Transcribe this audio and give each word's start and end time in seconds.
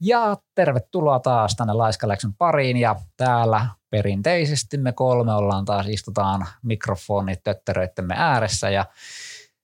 Ja 0.00 0.36
tervetuloa 0.54 1.20
taas 1.20 1.56
tänne 1.56 1.72
Laiskaleksen 1.72 2.34
pariin 2.34 2.76
ja 2.76 2.96
täällä 3.16 3.66
perinteisesti 3.90 4.78
me 4.78 4.92
kolme 4.92 5.34
ollaan 5.34 5.64
taas 5.64 5.86
istutaan 5.86 6.46
mikrofonit 6.62 7.42
tötteröittemme 7.44 8.14
ääressä 8.18 8.70
ja 8.70 8.86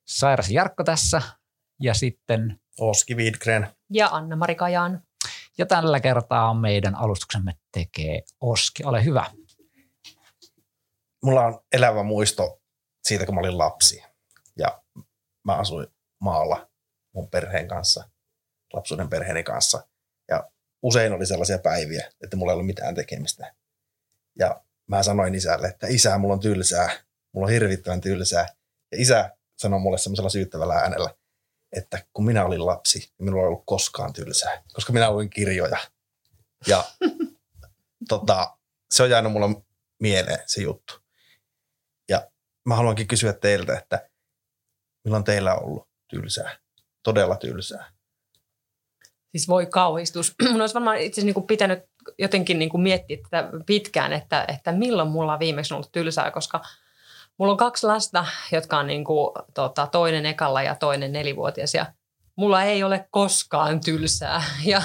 Sairas 0.06 0.50
Jarkko 0.50 0.84
tässä 0.84 1.22
ja 1.80 1.94
sitten 1.94 2.60
Oski 2.80 3.14
Widgren 3.14 3.68
ja 3.90 4.08
Anna-Mari 4.08 4.54
Kajaan. 4.54 5.02
Ja 5.58 5.66
tällä 5.66 6.00
kertaa 6.00 6.54
meidän 6.54 6.94
alustuksemme 6.94 7.52
tekee 7.72 8.22
Oski. 8.40 8.84
Ole 8.84 9.04
hyvä. 9.04 9.24
Mulla 11.24 11.46
on 11.46 11.60
elävä 11.72 12.02
muisto 12.02 12.60
siitä, 13.04 13.26
kun 13.26 13.34
mä 13.34 13.40
olin 13.40 13.58
lapsi 13.58 14.04
ja 14.58 14.82
mä 15.44 15.54
asuin 15.54 15.86
maalla 16.20 16.68
mun 17.14 17.28
perheen 17.28 17.68
kanssa, 17.68 18.08
lapsuuden 18.72 19.08
perheeni 19.08 19.42
kanssa. 19.42 19.88
Usein 20.86 21.12
oli 21.12 21.26
sellaisia 21.26 21.58
päiviä, 21.58 22.10
että 22.24 22.36
mulla 22.36 22.52
ei 22.52 22.54
ollut 22.54 22.66
mitään 22.66 22.94
tekemistä. 22.94 23.54
Ja 24.38 24.64
mä 24.86 25.02
sanoin 25.02 25.34
isälle, 25.34 25.68
että 25.68 25.86
isä, 25.86 26.18
mulla 26.18 26.34
on 26.34 26.40
tylsää, 26.40 26.90
mulla 27.32 27.46
on 27.46 27.52
hirvittävän 27.52 28.00
tylsää. 28.00 28.46
Ja 28.92 28.98
isä 29.00 29.36
sanoi 29.58 29.80
mulle 29.80 29.98
semmoisella 29.98 30.30
syyttävällä 30.30 30.74
äänellä, 30.74 31.14
että 31.76 32.06
kun 32.12 32.24
minä 32.24 32.44
olin 32.44 32.66
lapsi, 32.66 32.98
niin 32.98 33.24
minulla 33.24 33.42
ei 33.42 33.46
ollut 33.46 33.62
koskaan 33.66 34.12
tylsää, 34.12 34.62
koska 34.72 34.92
minä 34.92 35.10
luin 35.10 35.30
kirjoja. 35.30 35.78
Ja 36.66 36.84
tota, 38.08 38.58
se 38.90 39.02
on 39.02 39.10
jäänyt 39.10 39.32
mulla 39.32 39.62
mieleen 40.02 40.38
se 40.46 40.62
juttu. 40.62 40.94
Ja 42.08 42.30
mä 42.64 42.76
haluankin 42.76 43.08
kysyä 43.08 43.32
teiltä, 43.32 43.78
että 43.78 44.10
milloin 45.04 45.24
teillä 45.24 45.54
on 45.54 45.64
ollut 45.64 45.88
tylsää? 46.08 46.58
Todella 47.02 47.36
tylsää. 47.36 47.95
Siis 49.30 49.48
voi 49.48 49.66
kauhistus. 49.66 50.34
Mun 50.52 50.60
olisi 50.60 50.74
varmaan 50.74 50.98
itse 50.98 51.20
asiassa 51.20 51.38
niin 51.38 51.46
pitänyt 51.46 51.78
jotenkin 52.18 52.58
niin 52.58 52.68
kuin 52.68 52.80
miettiä 52.80 53.16
tätä 53.30 53.50
pitkään, 53.66 54.12
että, 54.12 54.44
että 54.48 54.72
milloin 54.72 55.08
mulla 55.08 55.32
on 55.32 55.38
viimeksi 55.38 55.74
ollut 55.74 55.92
tylsää, 55.92 56.30
koska 56.30 56.60
mulla 57.38 57.52
on 57.52 57.58
kaksi 57.58 57.86
lasta, 57.86 58.26
jotka 58.52 58.78
on 58.78 58.86
niin 58.86 59.04
kuin, 59.04 59.30
tota, 59.54 59.86
toinen 59.86 60.26
ekalla 60.26 60.62
ja 60.62 60.74
toinen 60.74 61.12
nelivuotias 61.12 61.74
ja 61.74 61.86
mulla 62.36 62.62
ei 62.62 62.84
ole 62.84 63.08
koskaan 63.10 63.80
tylsää 63.80 64.42
ja 64.64 64.82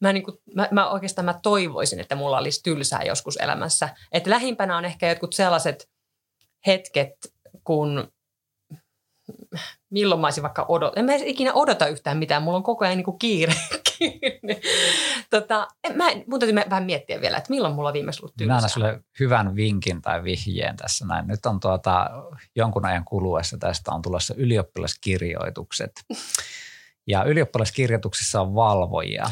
mä, 0.00 0.12
niin 0.12 0.22
kuin, 0.22 0.36
mä, 0.54 0.68
mä 0.70 0.90
oikeastaan 0.90 1.24
mä 1.24 1.40
toivoisin, 1.42 2.00
että 2.00 2.14
mulla 2.14 2.38
olisi 2.38 2.62
tylsää 2.62 3.02
joskus 3.02 3.36
elämässä. 3.36 3.88
että 4.12 4.30
lähimpänä 4.30 4.76
on 4.76 4.84
ehkä 4.84 5.08
jotkut 5.08 5.32
sellaiset 5.32 5.88
hetket, 6.66 7.12
kun 7.64 8.12
milloin 9.90 10.20
mä 10.20 10.26
olisin 10.26 10.42
vaikka 10.42 10.66
odota. 10.68 11.00
En 11.00 11.04
mä 11.04 11.12
ikinä 11.14 11.52
odota 11.54 11.86
yhtään 11.86 12.18
mitään, 12.18 12.42
mulla 12.42 12.56
on 12.56 12.62
koko 12.62 12.84
ajan 12.84 12.96
niin 12.96 13.18
kiire. 13.22 13.54
tota, 15.30 15.68
en, 15.84 15.96
mä, 15.96 16.04
mun 16.26 16.40
täytyy 16.40 16.54
vähän 16.70 16.84
miettiä 16.84 17.20
vielä, 17.20 17.36
että 17.36 17.50
milloin 17.50 17.74
mulla 17.74 17.88
on 17.88 17.92
viimeksi 17.92 18.22
ollut 18.22 18.34
tylsää. 18.36 18.54
Mä 18.54 18.56
annan 18.56 18.70
sulle 18.70 19.00
hyvän 19.20 19.56
vinkin 19.56 20.02
tai 20.02 20.24
vihjeen 20.24 20.76
tässä 20.76 21.06
näin. 21.06 21.26
Nyt 21.26 21.46
on 21.46 21.60
tuota, 21.60 22.10
jonkun 22.56 22.86
ajan 22.86 23.04
kuluessa 23.04 23.58
tästä 23.58 23.92
on 23.92 24.02
tulossa 24.02 24.34
ylioppilaskirjoitukset. 24.36 25.92
Ja 27.06 27.24
ylioppilaskirjoituksissa 27.24 28.40
on 28.40 28.54
valvojia. 28.54 29.24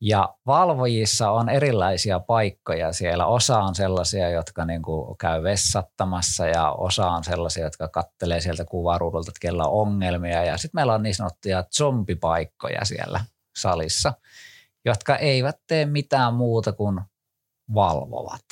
Ja 0.00 0.34
valvojissa 0.46 1.30
on 1.30 1.48
erilaisia 1.48 2.20
paikkoja 2.20 2.92
siellä. 2.92 3.26
Osa 3.26 3.58
on 3.58 3.74
sellaisia, 3.74 4.30
jotka 4.30 4.64
niin 4.64 4.82
kuin 4.82 5.16
käy 5.18 5.42
vessattamassa 5.42 6.46
ja 6.46 6.72
osa 6.72 7.10
on 7.10 7.24
sellaisia, 7.24 7.64
jotka 7.64 7.88
kattelee 7.88 8.40
sieltä 8.40 8.64
kuvaruudulta, 8.64 9.30
että 9.30 9.40
kellä 9.40 9.64
on 9.64 9.72
ongelmia. 9.72 10.44
Ja 10.44 10.56
sitten 10.56 10.78
meillä 10.78 10.94
on 10.94 11.02
niin 11.02 11.14
sanottuja 11.14 11.64
zombipaikkoja 11.76 12.84
siellä 12.84 13.24
salissa, 13.56 14.12
jotka 14.84 15.16
eivät 15.16 15.56
tee 15.66 15.86
mitään 15.86 16.34
muuta 16.34 16.72
kuin 16.72 17.00
valvovat. 17.74 18.44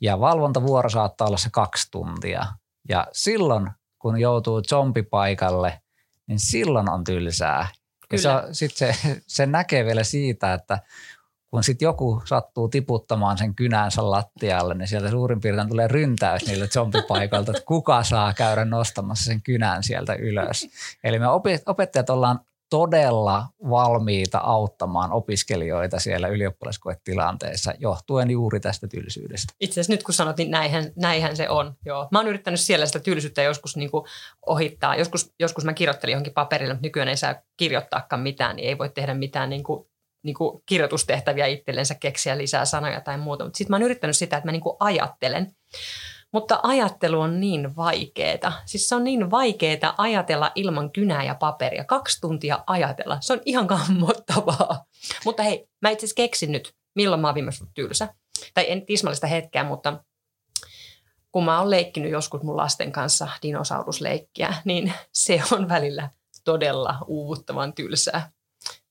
Ja 0.00 0.20
valvontavuoro 0.20 0.88
saattaa 0.88 1.26
olla 1.26 1.36
se 1.36 1.48
kaksi 1.52 1.90
tuntia. 1.90 2.46
Ja 2.88 3.06
silloin, 3.12 3.70
kun 3.98 4.20
joutuu 4.20 4.62
zombipaikalle, 4.62 5.80
niin 6.26 6.40
silloin 6.40 6.90
on 6.90 7.04
tylsää 7.04 7.68
ja 8.12 8.18
se, 8.18 8.54
sit 8.54 8.76
se, 8.76 8.94
se 9.26 9.46
näkee 9.46 9.84
vielä 9.84 10.04
siitä, 10.04 10.54
että 10.54 10.78
kun 11.50 11.64
sitten 11.64 11.86
joku 11.86 12.22
sattuu 12.24 12.68
tiputtamaan 12.68 13.38
sen 13.38 13.54
kynänsä 13.54 14.10
lattialle, 14.10 14.74
niin 14.74 14.88
sieltä 14.88 15.10
suurin 15.10 15.40
piirtein 15.40 15.68
tulee 15.68 15.88
ryntäys 15.88 16.46
niille 16.46 16.68
zombipaikalta, 16.68 17.52
että 17.52 17.64
kuka 17.66 18.04
saa 18.04 18.32
käydä 18.32 18.64
nostamassa 18.64 19.24
sen 19.24 19.42
kynän 19.42 19.82
sieltä 19.82 20.14
ylös. 20.14 20.68
Eli 21.04 21.18
me 21.18 21.26
opettajat 21.66 22.10
ollaan 22.10 22.40
todella 22.70 23.46
valmiita 23.70 24.38
auttamaan 24.38 25.12
opiskelijoita 25.12 26.00
siellä 26.00 26.28
ylioppilaskoetilanteessa 26.28 27.72
johtuen 27.78 28.30
juuri 28.30 28.60
tästä 28.60 28.88
tylsyydestä. 28.88 29.54
Itse 29.60 29.72
asiassa 29.72 29.92
nyt 29.92 30.02
kun 30.02 30.14
sanot, 30.14 30.36
niin 30.36 30.50
näinhän, 30.50 30.92
näinhän 30.96 31.36
se 31.36 31.48
on. 31.48 31.74
Joo. 31.84 32.08
Mä 32.10 32.18
oon 32.18 32.28
yrittänyt 32.28 32.60
siellä 32.60 32.86
sitä 32.86 33.00
tylsyyttä 33.00 33.42
joskus 33.42 33.76
niin 33.76 33.90
kuin 33.90 34.04
ohittaa. 34.46 34.96
Joskus, 34.96 35.34
joskus 35.40 35.64
mä 35.64 35.72
kirjoittelin 35.72 36.12
johonkin 36.12 36.34
paperille, 36.34 36.74
mutta 36.74 36.86
nykyään 36.86 37.08
ei 37.08 37.16
saa 37.16 37.34
kirjoittaakaan 37.56 38.22
mitään, 38.22 38.56
niin 38.56 38.68
ei 38.68 38.78
voi 38.78 38.88
tehdä 38.88 39.14
mitään 39.14 39.50
niin 39.50 39.62
kuin, 39.62 39.88
niin 40.24 40.34
kuin 40.34 40.62
kirjoitustehtäviä 40.66 41.46
itsellensä, 41.46 41.94
keksiä 41.94 42.38
lisää 42.38 42.64
sanoja 42.64 43.00
tai 43.00 43.18
muuta. 43.18 43.44
Mutta 43.44 43.58
sitten 43.58 43.72
mä 43.72 43.76
oon 43.76 43.82
yrittänyt 43.82 44.16
sitä, 44.16 44.36
että 44.36 44.48
mä 44.48 44.52
niin 44.52 44.62
kuin 44.62 44.76
ajattelen. 44.80 45.56
Mutta 46.32 46.60
ajattelu 46.62 47.20
on 47.20 47.40
niin 47.40 47.76
vaikeeta. 47.76 48.52
Siis 48.66 48.88
se 48.88 48.94
on 48.94 49.04
niin 49.04 49.30
vaikeeta 49.30 49.94
ajatella 49.98 50.52
ilman 50.54 50.92
kynää 50.92 51.24
ja 51.24 51.34
paperia. 51.34 51.84
Kaksi 51.84 52.20
tuntia 52.20 52.64
ajatella. 52.66 53.18
Se 53.20 53.32
on 53.32 53.40
ihan 53.44 53.66
kammottavaa. 53.66 54.84
Mutta 55.24 55.42
hei, 55.42 55.68
mä 55.82 55.90
itse 55.90 56.06
asiassa 56.06 56.22
keksin 56.22 56.52
nyt, 56.52 56.74
milloin 56.94 57.20
mä 57.20 57.28
oon 57.28 57.34
viimeksi 57.34 57.64
tylsä. 57.74 58.14
Tai 58.54 58.70
en 58.70 58.86
tismallista 58.86 59.26
hetkeä, 59.26 59.64
mutta 59.64 60.04
kun 61.32 61.44
mä 61.44 61.58
oon 61.58 61.70
leikkinyt 61.70 62.10
joskus 62.10 62.42
mun 62.42 62.56
lasten 62.56 62.92
kanssa 62.92 63.28
dinosaurusleikkiä, 63.42 64.54
niin 64.64 64.92
se 65.14 65.42
on 65.52 65.68
välillä 65.68 66.10
todella 66.44 66.98
uuvuttavan 67.06 67.72
tylsää. 67.72 68.30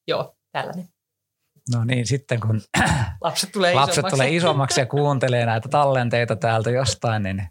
Joo, 0.08 0.36
tällainen. 0.52 0.90
No 1.75 1.83
niin, 1.83 2.07
sitten 2.07 2.39
kun 2.39 2.61
lapset 3.22 3.51
tulee, 3.51 3.73
lapset 3.73 3.94
isommaksi. 3.94 4.16
tulee 4.16 4.35
isommaksi 4.35 4.79
ja 4.79 4.85
kuuntelee 4.85 5.45
näitä 5.45 5.69
tallenteita 5.69 6.35
täältä 6.35 6.69
jostain, 6.69 7.23
niin 7.23 7.47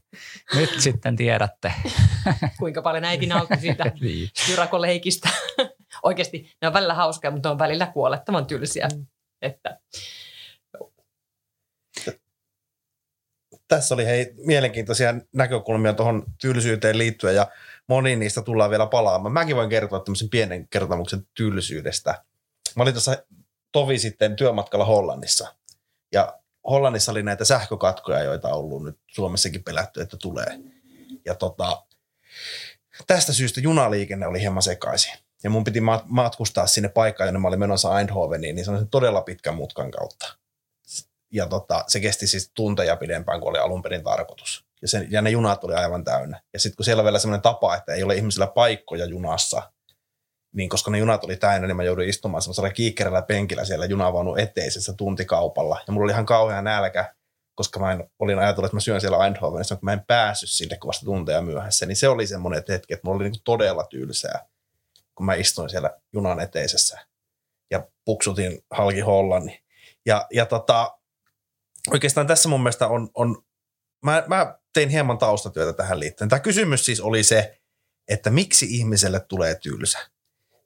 nyt 0.55 0.71
sitten 0.81 1.17
tiedätte. 1.17 1.73
Kuinka 2.59 2.83
paljon 2.83 3.05
äiti 3.05 3.27
nautti 3.27 3.61
siitä 3.61 3.85
niin. 4.01 4.29
jyrakoleikistä. 4.51 5.29
Oikeasti 6.03 6.51
ne 6.63 6.69
on 6.69 6.75
välillä 6.75 6.95
hauskoja, 6.95 7.31
mutta 7.31 7.49
ne 7.49 7.51
on 7.51 7.59
välillä 7.59 7.87
kuolettavan 7.87 8.47
tylsiä. 8.47 8.89
Mm. 8.95 9.07
Että, 9.43 9.79
Tässä 13.69 13.95
oli 13.95 14.07
hei 14.07 14.35
mielenkiintoisia 14.45 15.15
näkökulmia 15.33 15.93
tuohon 15.93 16.23
tylsyyteen 16.41 16.99
liittyen 16.99 17.35
ja 17.35 17.47
moni 17.89 18.17
niistä 18.17 18.43
tullaan 18.43 18.71
vielä 18.71 18.87
palaamaan. 18.87 19.33
Mäkin 19.33 19.57
voin 19.57 19.71
kertoa 19.71 20.01
tämmöisen 20.01 20.29
pienen 20.29 20.69
kertomuksen 20.69 21.27
tylsyydestä. 21.35 22.25
Mä 22.77 22.83
olin 22.83 22.95
tuossa 22.95 23.17
tovi 23.77 23.99
sitten 23.99 24.37
työmatkalla 24.37 24.85
Hollannissa. 24.85 25.55
Ja 26.13 26.39
Hollannissa 26.71 27.13
oli 27.13 27.23
näitä 27.23 27.45
sähkökatkoja, 27.45 28.23
joita 28.23 28.49
on 28.49 28.55
ollut 28.55 28.85
nyt 28.85 28.99
Suomessakin 29.07 29.65
pelätty, 29.65 30.01
että 30.01 30.17
tulee. 30.17 30.59
Ja 31.25 31.35
tota, 31.35 31.83
tästä 33.07 33.33
syystä 33.33 33.61
junaliikenne 33.61 34.27
oli 34.27 34.41
hieman 34.41 34.63
sekaisin. 34.63 35.13
Ja 35.45 35.51
mun 35.51 35.65
piti 35.65 35.81
matkustaa 36.05 36.67
sinne 36.67 36.89
paikkaan, 36.89 37.29
jonne 37.29 37.41
mä 37.41 37.49
olin 37.49 37.59
menossa 37.59 37.99
Eindhoveniin, 37.99 38.57
niin 38.57 38.65
se 38.65 38.71
todella 38.91 39.23
pitkän 39.23 39.55
mutkan 39.55 39.91
kautta. 39.91 40.37
Ja 41.33 41.47
tota, 41.47 41.85
se 41.89 42.01
kesti 42.01 42.27
siis 42.27 42.51
tunteja 42.55 42.97
pidempään 42.97 43.41
kuin 43.41 43.51
oli 43.51 43.59
alun 43.59 43.83
perin 43.83 44.05
tarkoitus. 44.05 44.65
Ja, 44.83 44.89
sen, 44.89 45.07
ja 45.11 45.23
ne 45.23 45.31
junat 45.31 45.65
oli 45.65 45.75
aivan 45.75 46.05
täynnä. 46.05 46.43
Ja 46.53 46.61
sitten 46.61 46.77
kun 46.77 46.85
siellä 46.85 47.01
on 47.01 47.05
vielä 47.05 47.19
sellainen 47.19 47.43
tapa, 47.43 47.77
että 47.77 47.93
ei 47.93 48.03
ole 48.03 48.15
ihmisillä 48.15 48.47
paikkoja 48.47 49.05
junassa, 49.05 49.73
niin 50.57 50.69
koska 50.69 50.91
ne 50.91 50.99
junat 50.99 51.25
oli 51.25 51.37
täynnä, 51.37 51.67
niin 51.67 51.77
mä 51.77 51.85
jouduin 51.85 52.09
istumaan 52.09 52.43
semmoisella 52.43 52.71
kiikkerällä 52.71 53.23
penkillä 53.23 53.65
siellä 53.65 53.87
junavaunun 53.87 54.39
eteisessä 54.39 54.93
tuntikaupalla. 54.93 55.81
Ja 55.87 55.93
mulla 55.93 56.05
oli 56.05 56.13
ihan 56.13 56.27
kauhean 56.27 56.65
nälkä, 56.65 57.15
koska 57.55 57.81
mä 57.81 57.93
en, 57.93 58.11
olin 58.19 58.39
ajatellut, 58.39 58.69
että 58.69 58.77
mä 58.77 58.81
syön 58.81 59.01
siellä 59.01 59.25
Eindhovenissa, 59.25 59.75
mutta 59.75 59.85
mä 59.85 59.93
en 59.93 60.05
päässyt 60.07 60.51
sinne, 60.51 60.77
kun 60.77 60.89
vasta 60.89 61.05
tunteja 61.05 61.43
myöhässä. 61.43 61.87
Niin 61.87 61.97
se 61.97 62.09
oli 62.09 62.27
semmoinen 62.27 62.63
hetki, 62.69 62.95
että 62.95 63.07
mulla 63.07 63.17
oli 63.17 63.31
niin 63.31 63.43
todella 63.45 63.85
tylsää, 63.85 64.47
kun 65.15 65.27
mä 65.27 65.35
istuin 65.35 65.71
siellä 65.71 65.91
junan 66.13 66.41
eteisessä 66.41 66.99
ja 67.71 67.89
puksutin 68.05 68.59
halki 68.71 69.01
Hollannin. 69.01 69.59
Ja, 70.07 70.27
ja 70.33 70.47
tota, 70.47 70.99
oikeastaan 71.93 72.27
tässä 72.27 72.49
mun 72.49 72.61
mielestä 72.61 72.89
on, 72.89 73.11
on 73.15 73.43
mä, 74.05 74.25
mä 74.27 74.59
tein 74.73 74.89
hieman 74.89 75.19
taustatyötä 75.19 75.73
tähän 75.73 76.01
liittyen. 76.01 76.29
Tämä 76.29 76.41
kysymys 76.41 76.85
siis 76.85 77.01
oli 77.01 77.23
se, 77.23 77.61
että 78.09 78.31
miksi 78.31 78.67
ihmiselle 78.71 79.21
tulee 79.21 79.55
tylsä. 79.55 80.16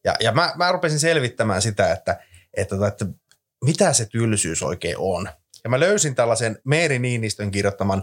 Ja, 0.04 0.14
ja 0.20 0.32
mä, 0.32 0.52
mä 0.56 0.72
rupesin 0.72 1.00
selvittämään 1.00 1.62
sitä, 1.62 1.92
että, 1.92 2.20
että, 2.56 2.76
tota, 2.76 2.88
että 2.88 3.06
mitä 3.64 3.92
se 3.92 4.06
tylsyys 4.06 4.62
oikein 4.62 4.98
on. 4.98 5.28
Ja 5.64 5.70
mä 5.70 5.80
löysin 5.80 6.14
tällaisen 6.14 6.58
Meeri 6.64 6.98
Niinistön 6.98 7.50
kirjoittaman 7.50 8.02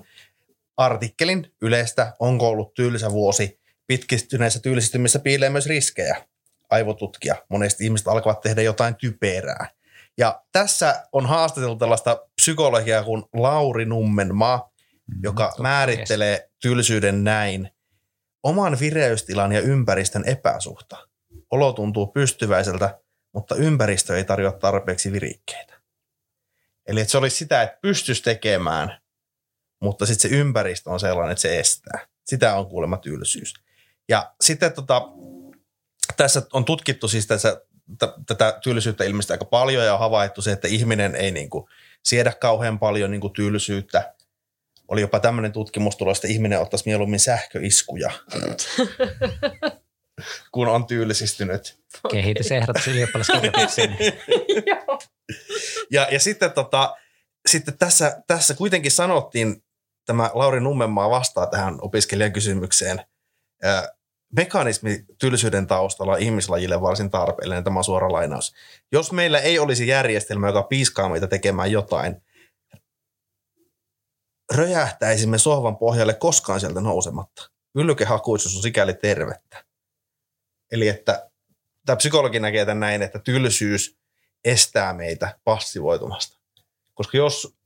artikkelin 0.78 1.54
yleistä 1.62 2.14
Onko 2.20 2.50
ollut 2.50 2.74
tylsä 2.74 3.12
vuosi? 3.12 3.60
Pitkistyneissä 3.88 4.60
tylsistymissä 4.60 5.20
piilee 5.20 5.50
myös 5.50 5.66
riskejä. 5.66 6.26
Aivotutkija. 6.70 7.36
Monesti 7.50 7.84
ihmiset 7.84 8.08
alkavat 8.08 8.42
tehdä 8.42 8.62
jotain 8.62 8.96
typerää. 8.96 9.70
Ja 10.18 10.42
tässä 10.52 11.04
on 11.12 11.26
haastateltu 11.26 11.76
tällaista 11.76 12.28
psykologiaa 12.36 13.04
kuin 13.04 13.24
Lauri 13.34 13.86
Nummenmaa, 13.86 14.72
Mm, 15.08 15.20
joka 15.24 15.48
totta, 15.48 15.62
määrittelee 15.64 16.50
tylsyyden 16.62 17.24
näin. 17.24 17.70
Oman 18.44 18.78
vireystilan 18.80 19.52
ja 19.52 19.62
ympäristön 19.62 20.24
epäsuhta. 20.26 21.07
Olo 21.52 21.74
tuntuu 21.74 22.08
pystyväiseltä, 22.08 23.00
mutta 23.34 23.56
ympäristö 23.56 24.18
ei 24.18 24.24
tarjoa 24.24 24.52
tarpeeksi 24.52 25.12
virikkeitä. 25.12 25.74
Eli 26.88 27.02
että 27.02 27.12
se 27.12 27.18
olisi 27.18 27.36
sitä, 27.36 27.62
että 27.62 27.78
pystyisi 27.82 28.24
tekemään, 28.24 29.02
mutta 29.82 30.06
sitten 30.06 30.30
se 30.30 30.36
ympäristö 30.38 30.90
on 30.90 31.00
sellainen, 31.00 31.32
että 31.32 31.42
se 31.42 31.60
estää. 31.60 32.08
Sitä 32.26 32.56
on 32.56 32.70
kuulemma 32.70 32.98
tylsyys. 32.98 33.54
Ja 34.10 34.34
sitten 34.42 34.74
tota, 34.74 35.02
tässä 36.18 36.42
on 36.54 36.66
tutkittu 36.66 37.08
siis 37.08 37.28
tässä, 37.28 37.62
t- 38.00 38.26
tätä 38.26 38.60
tylsyyttä 38.64 39.04
ilmeisesti 39.04 39.34
aika 39.34 39.46
paljon 39.46 39.86
ja 39.86 39.94
on 39.94 40.00
havaittu 40.00 40.42
se, 40.42 40.52
että 40.52 40.68
ihminen 40.68 41.16
ei 41.16 41.32
niin 41.32 41.50
kuin 41.50 41.66
siedä 42.04 42.34
kauhean 42.42 42.80
paljon 42.80 43.12
niin 43.12 43.22
kuin 43.22 43.34
tylsyyttä. 43.34 44.14
Oli 44.88 45.02
jopa 45.02 45.20
tämmöinen 45.20 45.52
tutkimustulos, 45.52 46.18
että 46.18 46.28
ihminen 46.28 46.60
ottaisi 46.60 46.86
mieluummin 46.86 47.20
sähköiskuja, 47.20 48.12
kun 50.52 50.68
on 50.68 50.88
tylsistynyt. 50.88 51.80
Kehitysehdotus 52.12 52.88
ylioppilaskirjoituksiin. 52.88 53.98
Ja, 55.92 56.08
ja 56.12 56.20
sitten, 56.20 56.52
tota, 56.52 56.96
sitten 57.48 57.78
tässä, 57.78 58.24
tässä 58.28 58.54
kuitenkin 58.54 58.92
sanottiin, 58.92 59.64
tämä 60.06 60.32
Lauri 60.34 60.60
Nummenmaa 60.60 61.10
vastaa 61.10 61.48
tähän 61.48 61.78
opiskelijan 61.82 62.34
kysymykseen. 62.34 63.02
Mekanismi 64.36 65.06
tylsyyden 65.20 65.68
taustalla 65.68 66.14
on 66.14 66.20
ihmislajille 66.20 66.82
varsin 66.82 67.10
tarpeellinen, 67.10 67.64
tämä 67.64 67.80
on 67.80 67.84
suora 67.84 68.12
lainaus. 68.12 68.54
Jos 68.92 69.12
meillä 69.12 69.40
ei 69.40 69.60
olisi 69.60 69.88
järjestelmä, 69.88 70.48
joka 70.48 70.64
piiskaa 70.64 71.10
meitä 71.10 71.28
tekemään 71.28 71.72
jotain, 71.72 72.22
röjähtäisimme 74.56 75.38
sohvan 75.38 75.78
pohjalle 75.78 76.14
koskaan 76.14 76.60
sieltä 76.60 76.82
nousematta. 76.82 77.50
Yllykehakuisuus 77.76 78.56
on 78.56 78.62
sikäli 78.62 78.94
tervettä. 78.94 79.67
Eli 80.72 80.88
että 80.88 81.30
tämä 81.86 81.96
psykologi 81.96 82.40
näkee 82.40 82.66
tämän 82.66 82.80
näin, 82.80 83.02
että 83.02 83.20
tylsyys 83.20 83.98
estää 84.46 84.94
meitä 84.94 85.40
passivoitumasta. 85.44 86.38
Koska 86.94 87.18
jos 87.18 87.58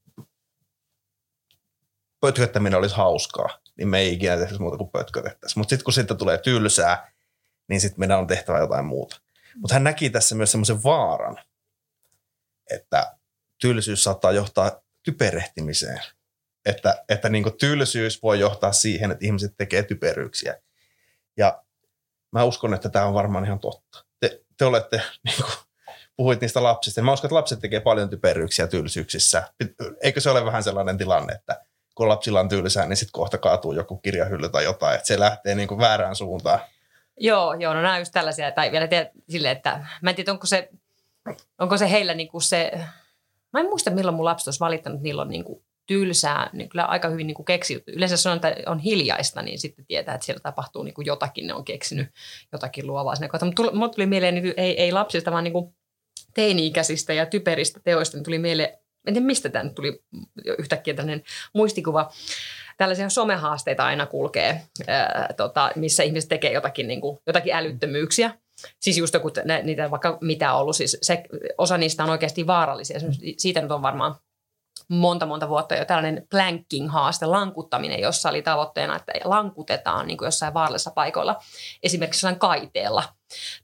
pötköttäminen 2.20 2.80
olisi 2.80 2.96
hauskaa, 2.96 3.60
niin 3.78 3.88
me 3.88 4.00
ei 4.00 4.14
ikinä 4.14 4.38
tehtäisi 4.38 4.62
muuta 4.62 4.78
kuin 4.78 4.90
pötkötettäisiin. 4.90 5.60
Mutta 5.60 5.70
sitten 5.70 5.84
kun 5.84 5.94
siitä 5.94 6.16
tulee 6.16 6.38
tylsää, 6.38 7.12
niin 7.68 7.82
sitten 7.82 8.00
meidän 8.00 8.20
on 8.20 8.28
tehtävä 8.28 8.60
jotain 8.60 8.86
muuta. 8.86 9.22
Mutta 9.56 9.74
hän 9.74 9.84
näki 9.84 10.10
tässä 10.10 10.36
myös 10.36 10.52
semmoisen 10.52 10.84
vaaran, 10.84 11.38
että 12.72 13.18
tylsyys 13.62 14.04
saattaa 14.04 14.32
johtaa 14.32 14.82
typerehtimiseen. 15.04 16.02
Että, 16.66 17.04
että 17.10 17.30
niin 17.30 17.58
tylsyys 17.60 18.24
voi 18.24 18.40
johtaa 18.40 18.72
siihen, 18.72 19.12
että 19.12 19.26
ihmiset 19.26 19.54
tekee 19.58 19.84
typeryyksiä. 19.84 20.62
Ja 21.38 21.64
mä 22.32 22.44
uskon, 22.44 22.74
että 22.74 22.90
tämä 22.90 23.06
on 23.06 23.14
varmaan 23.14 23.46
ihan 23.46 23.60
totta. 23.60 24.06
Te, 24.20 24.42
te 24.58 24.66
olette, 24.66 24.98
niin 25.26 25.36
kuin, 25.36 25.52
puhuit 26.18 26.42
niistä 26.42 26.64
lapsista. 26.64 27.02
Mä 27.02 27.14
uskon, 27.14 27.28
että 27.28 27.36
lapset 27.36 27.60
tekee 27.60 27.80
paljon 27.80 28.10
typeryyksiä 28.10 28.68
tylsyyksissä. 28.68 29.44
Eikö 30.04 30.22
se 30.22 30.30
ole 30.30 30.46
vähän 30.46 30.64
sellainen 30.64 30.98
tilanne, 30.98 31.34
että 31.34 31.66
kun 31.96 32.10
lapsilla 32.10 32.40
on 32.40 32.50
tylsää, 32.50 32.86
niin 32.86 32.98
sitten 32.98 33.12
kohta 33.12 33.38
kaatuu 33.38 33.74
joku 33.74 33.98
kirjahylly 33.98 34.50
tai 34.50 34.64
jotain, 34.64 34.96
että 34.96 35.08
se 35.08 35.20
lähtee 35.20 35.56
niin 35.56 35.68
kuin 35.68 35.80
väärään 35.80 36.16
suuntaan. 36.16 36.60
Joo, 37.18 37.54
joo, 37.54 37.74
no 37.74 37.82
nämä 37.82 37.94
on 37.94 38.00
just 38.00 38.12
tällaisia, 38.14 38.52
tai 38.52 38.72
vielä 38.72 38.88
tiedä, 38.88 39.10
silleen, 39.30 39.58
että 39.58 39.86
mä 40.02 40.10
en 40.10 40.16
tiedä, 40.16 40.32
onko 40.32 40.48
se, 40.48 40.70
onko 41.60 41.78
se 41.78 41.92
heillä 41.92 42.14
niinku 42.14 42.40
se, 42.40 42.72
mä 43.54 43.60
en 43.60 43.66
muista 43.66 43.92
milloin 43.92 44.16
mun 44.16 44.26
lapset 44.26 44.48
olisi 44.48 44.60
valittanut, 44.60 44.96
että 44.96 45.04
niillä 45.04 45.22
on 45.22 45.30
niinku 45.30 45.64
tylsää, 45.92 46.50
niin 46.54 46.70
kyllä 46.70 46.86
aika 46.86 47.10
hyvin 47.10 47.28
niinku 47.28 47.44
keksi. 47.44 47.84
Yleensä 47.88 48.32
on, 48.32 48.36
että 48.36 48.56
on 48.66 48.80
hiljaista, 48.80 49.42
niin 49.42 49.60
sitten 49.60 49.86
tietää, 49.86 50.16
että 50.16 50.26
siellä 50.26 50.40
tapahtuu 50.40 50.84
niinku 50.84 51.02
jotakin, 51.02 51.48
ne 51.48 51.54
on 51.54 51.66
keksinyt 51.66 52.08
jotakin 52.52 52.88
luovaa 52.88 53.16
sinne 53.16 53.28
kohtaan. 53.28 53.54
Mutta 53.58 53.76
mulle 53.76 53.94
tuli 53.94 54.06
mieleen, 54.06 54.36
niin 54.36 54.54
ei, 54.58 54.82
ei 54.82 54.92
lapsista, 54.92 55.32
vaan 55.32 55.44
niinku 55.44 55.74
teini-ikäisistä 56.34 57.14
ja 57.14 57.26
typeristä 57.26 57.80
teoista, 57.84 58.18
niin 58.18 58.24
tuli 58.24 58.40
mieleen, 58.40 58.70
en 59.08 59.14
tiedä 59.14 59.26
mistä 59.26 59.50
tämä 59.50 59.64
nyt 59.64 59.76
tuli 59.76 60.04
yhtäkkiä 60.58 60.94
tällainen 60.94 61.24
muistikuva, 61.54 62.12
tällaisia 62.78 63.10
somehaasteita 63.10 63.86
aina 63.86 64.06
kulkee, 64.06 64.62
ää, 64.88 65.34
tota, 65.38 65.72
missä 65.76 66.04
ihmiset 66.04 66.30
tekee 66.30 66.52
jotakin, 66.52 66.88
niin 66.88 67.02
kuin, 67.02 67.20
jotakin 67.28 67.54
älyttömyyksiä. 67.54 68.32
Siis 68.80 68.98
just 68.98 69.14
joku, 69.14 69.32
niitä 69.64 69.92
vaikka 69.92 70.18
mitä 70.22 70.54
on 70.54 70.62
ollut, 70.62 70.76
siis 70.76 70.98
se, 71.02 71.24
osa 71.58 71.78
niistä 71.78 72.04
on 72.04 72.10
oikeasti 72.10 72.48
vaarallisia. 72.48 73.00
Siitä 73.38 73.62
nyt 73.62 73.72
on 73.72 73.82
varmaan 73.82 74.16
monta 74.92 75.26
monta 75.26 75.50
vuotta 75.50 75.76
jo 75.76 75.86
tällainen 75.86 76.28
planking-haaste, 76.30 77.26
lankuttaminen, 77.26 78.00
jossa 78.00 78.30
oli 78.30 78.42
tavoitteena, 78.42 78.96
että 78.96 79.14
lankutetaan 79.24 80.08
niin 80.08 80.18
kuin 80.18 80.28
jossain 80.28 80.54
vaarallisessa 80.54 80.92
paikoilla, 80.92 81.40
esimerkiksi 81.84 82.28
kaiteella 82.38 83.04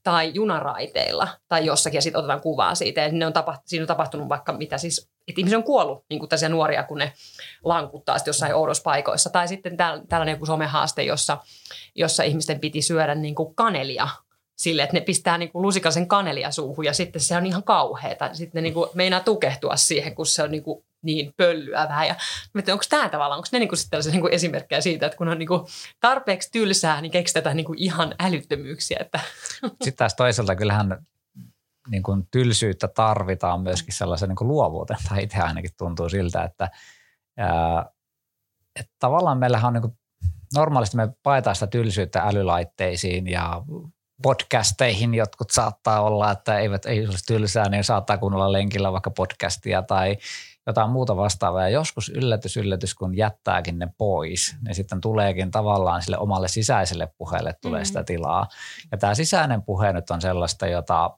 tai 0.03 0.31
junaraiteilla 0.33 1.27
tai 1.47 1.65
jossakin 1.65 1.97
ja 1.97 2.01
sitten 2.01 2.19
otetaan 2.19 2.41
kuvaa 2.41 2.75
siitä. 2.75 3.01
Ja 3.01 3.11
ne 3.11 3.25
on 3.25 3.33
tapaht- 3.33 3.61
siinä 3.65 3.83
on 3.83 3.87
tapahtunut 3.87 4.29
vaikka 4.29 4.53
mitä 4.53 4.77
siis, 4.77 5.09
että 5.27 5.41
ihmisiä 5.41 5.57
on 5.57 5.63
kuollut 5.63 6.05
niin 6.09 6.19
kuin 6.19 6.29
tässä 6.29 6.49
nuoria, 6.49 6.83
kun 6.83 6.97
ne 6.97 7.13
lankuttaa 7.63 8.17
sitten 8.17 8.29
jossain 8.29 8.55
oudossa 8.55 8.83
paikoissa. 8.83 9.29
Tai 9.29 9.47
sitten 9.47 9.77
tällainen 10.09 10.33
joku 10.33 10.45
somehaaste, 10.45 11.03
jossa, 11.03 11.37
jossa 11.95 12.23
ihmisten 12.23 12.59
piti 12.59 12.81
syödä 12.81 13.15
niin 13.15 13.35
kuin 13.35 13.55
kanelia 13.55 14.07
sille, 14.57 14.83
että 14.83 14.93
ne 14.93 15.01
pistää 15.01 15.37
niin 15.37 15.51
kuin 15.51 15.61
lusikallisen 15.61 16.07
kanelia 16.07 16.51
suuhun 16.51 16.85
ja 16.85 16.93
sitten 16.93 17.21
se 17.21 17.37
on 17.37 17.45
ihan 17.45 17.63
kauheata. 17.63 18.33
Sitten 18.33 18.59
ne 18.59 18.61
niin 18.61 18.73
kuin 18.73 18.89
meinaa 18.93 19.19
tukehtua 19.19 19.75
siihen, 19.75 20.15
kun 20.15 20.25
se 20.25 20.43
on 20.43 20.51
niin 20.51 20.63
kuin 20.63 20.85
niin 21.01 21.33
pöllyävää. 21.37 22.05
Ja 22.05 22.15
mietin, 22.53 22.73
onko 22.73 22.85
tämä 22.89 23.09
tavallaan, 23.09 23.37
onko 23.37 23.47
ne 23.51 23.59
niin 23.59 23.69
kuin 23.69 23.77
sitten 23.77 23.91
tällaisia 23.91 24.11
niin 24.11 24.21
kuin 24.21 24.33
esimerkkejä 24.33 24.81
siitä, 24.81 25.05
että 25.05 25.17
kun 25.17 25.27
on 25.27 25.39
niin 25.39 25.47
kuin 25.47 25.61
tarpeeksi 25.99 26.51
tylsää, 26.51 27.01
niin 27.01 27.11
keksitään 27.11 27.57
niin 27.57 27.65
kuin 27.65 27.79
ihan 27.79 28.15
älyttömyyksiä. 28.19 28.97
Että. 28.99 29.19
Sitten 29.61 29.95
taas 29.97 30.15
toisaalta 30.15 30.55
kyllähän 30.55 31.05
niin 31.89 32.03
kuin 32.03 32.27
tylsyyttä 32.31 32.87
tarvitaan 32.87 33.61
myöskin 33.61 33.93
sellaisen 33.93 34.29
niin 34.29 34.35
kuin 34.35 34.47
luovuuteen, 34.47 34.99
tai 35.09 35.23
itse 35.23 35.37
ainakin 35.37 35.71
tuntuu 35.77 36.09
siltä, 36.09 36.43
että, 36.43 36.69
ää, 37.37 37.85
että 38.79 38.93
tavallaan 38.99 39.37
meillähän 39.37 39.67
on 39.67 39.73
niin 39.73 39.81
kuin, 39.81 39.97
normaalisti 40.55 40.97
me 40.97 41.09
paetaan 41.23 41.55
sitä 41.55 41.67
tylsyyttä 41.67 42.21
älylaitteisiin 42.21 43.27
ja 43.27 43.61
podcasteihin 44.23 45.13
jotkut 45.13 45.49
saattaa 45.49 46.01
olla, 46.01 46.31
että 46.31 46.59
eivät, 46.59 46.85
ei 46.85 47.07
olisi 47.07 47.25
tylsää, 47.25 47.69
niin 47.69 47.83
saattaa 47.83 48.17
kuunnella 48.17 48.51
lenkillä 48.51 48.91
vaikka 48.91 49.11
podcastia 49.11 49.81
tai 49.81 50.17
jotain 50.67 50.89
muuta 50.89 51.17
vastaavaa. 51.17 51.61
Ja 51.61 51.69
joskus 51.69 52.09
yllätys, 52.09 52.57
yllätys, 52.57 52.95
kun 52.95 53.17
jättääkin 53.17 53.79
ne 53.79 53.87
pois, 53.97 54.55
niin 54.65 54.75
sitten 54.75 55.01
tuleekin 55.01 55.51
tavallaan 55.51 56.01
sille 56.01 56.17
omalle 56.17 56.47
sisäiselle 56.47 57.07
puheelle 57.17 57.53
tulee 57.61 57.81
mm. 57.81 57.85
sitä 57.85 58.03
tilaa. 58.03 58.47
Ja 58.91 58.97
tämä 58.97 59.15
sisäinen 59.15 59.61
puhe 59.61 59.93
nyt 59.93 60.09
on 60.09 60.21
sellaista, 60.21 60.67
jota 60.67 61.17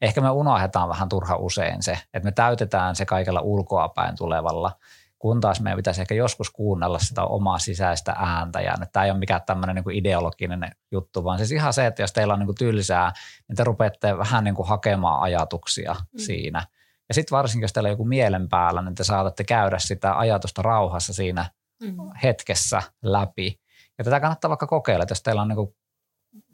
ehkä 0.00 0.20
me 0.20 0.30
unohdetaan 0.30 0.88
vähän 0.88 1.08
turha 1.08 1.36
usein 1.36 1.82
se, 1.82 1.92
että 1.92 2.24
me 2.24 2.32
täytetään 2.32 2.96
se 2.96 3.06
kaikella 3.06 3.40
ulkoapäin 3.40 4.16
tulevalla, 4.16 4.72
kun 5.18 5.40
taas 5.40 5.60
meidän 5.60 5.76
pitäisi 5.76 6.00
ehkä 6.00 6.14
joskus 6.14 6.50
kuunnella 6.50 6.98
sitä 6.98 7.24
omaa 7.24 7.58
sisäistä 7.58 8.12
ääntä. 8.12 8.60
Ja 8.60 8.74
tämä 8.92 9.04
ei 9.04 9.10
ole 9.10 9.18
mikään 9.18 9.40
tämmöinen 9.46 9.76
niin 9.76 9.96
ideologinen 9.96 10.70
juttu, 10.92 11.24
vaan 11.24 11.38
siis 11.38 11.52
ihan 11.52 11.72
se, 11.72 11.86
että 11.86 12.02
jos 12.02 12.12
teillä 12.12 12.32
on 12.32 12.38
niin 12.38 12.46
kuin 12.46 12.56
tylsää, 12.56 13.12
niin 13.48 13.56
te 13.56 13.64
rupeatte 13.64 14.18
vähän 14.18 14.44
niin 14.44 14.54
kuin 14.54 14.68
hakemaan 14.68 15.22
ajatuksia 15.22 15.92
mm. 15.92 16.18
siinä. 16.18 16.66
Ja 17.10 17.14
sitten 17.14 17.36
varsinkin, 17.36 17.64
jos 17.64 17.72
teillä 17.72 17.86
on 17.86 17.92
joku 17.92 18.04
mielen 18.04 18.48
päällä, 18.48 18.82
niin 18.82 18.94
te 18.94 19.04
saatatte 19.04 19.44
käydä 19.44 19.78
sitä 19.78 20.18
ajatusta 20.18 20.62
rauhassa 20.62 21.12
siinä 21.12 21.50
mm. 21.82 21.96
hetkessä 22.22 22.82
läpi. 23.02 23.60
Ja 23.98 24.04
tätä 24.04 24.20
kannattaa 24.20 24.48
vaikka 24.48 24.66
kokeilla, 24.66 25.02
että 25.02 25.12
jos 25.12 25.22
teillä 25.22 25.42
on 25.42 25.48
niin 25.48 25.74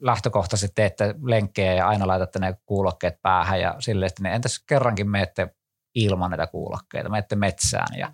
lähtökohtaisesti 0.00 0.74
teette 0.74 1.14
lenkkejä 1.22 1.74
ja 1.74 1.88
aina 1.88 2.06
laitatte 2.06 2.38
ne 2.38 2.56
kuulokkeet 2.66 3.22
päähän 3.22 3.60
ja 3.60 3.76
silleen, 3.78 4.10
niin 4.20 4.34
entäs 4.34 4.64
kerrankin 4.68 5.10
menette 5.10 5.48
ilman 5.94 6.30
näitä 6.30 6.46
kuulokkeita, 6.46 7.08
menette 7.08 7.36
metsään 7.36 7.98
ja 7.98 8.12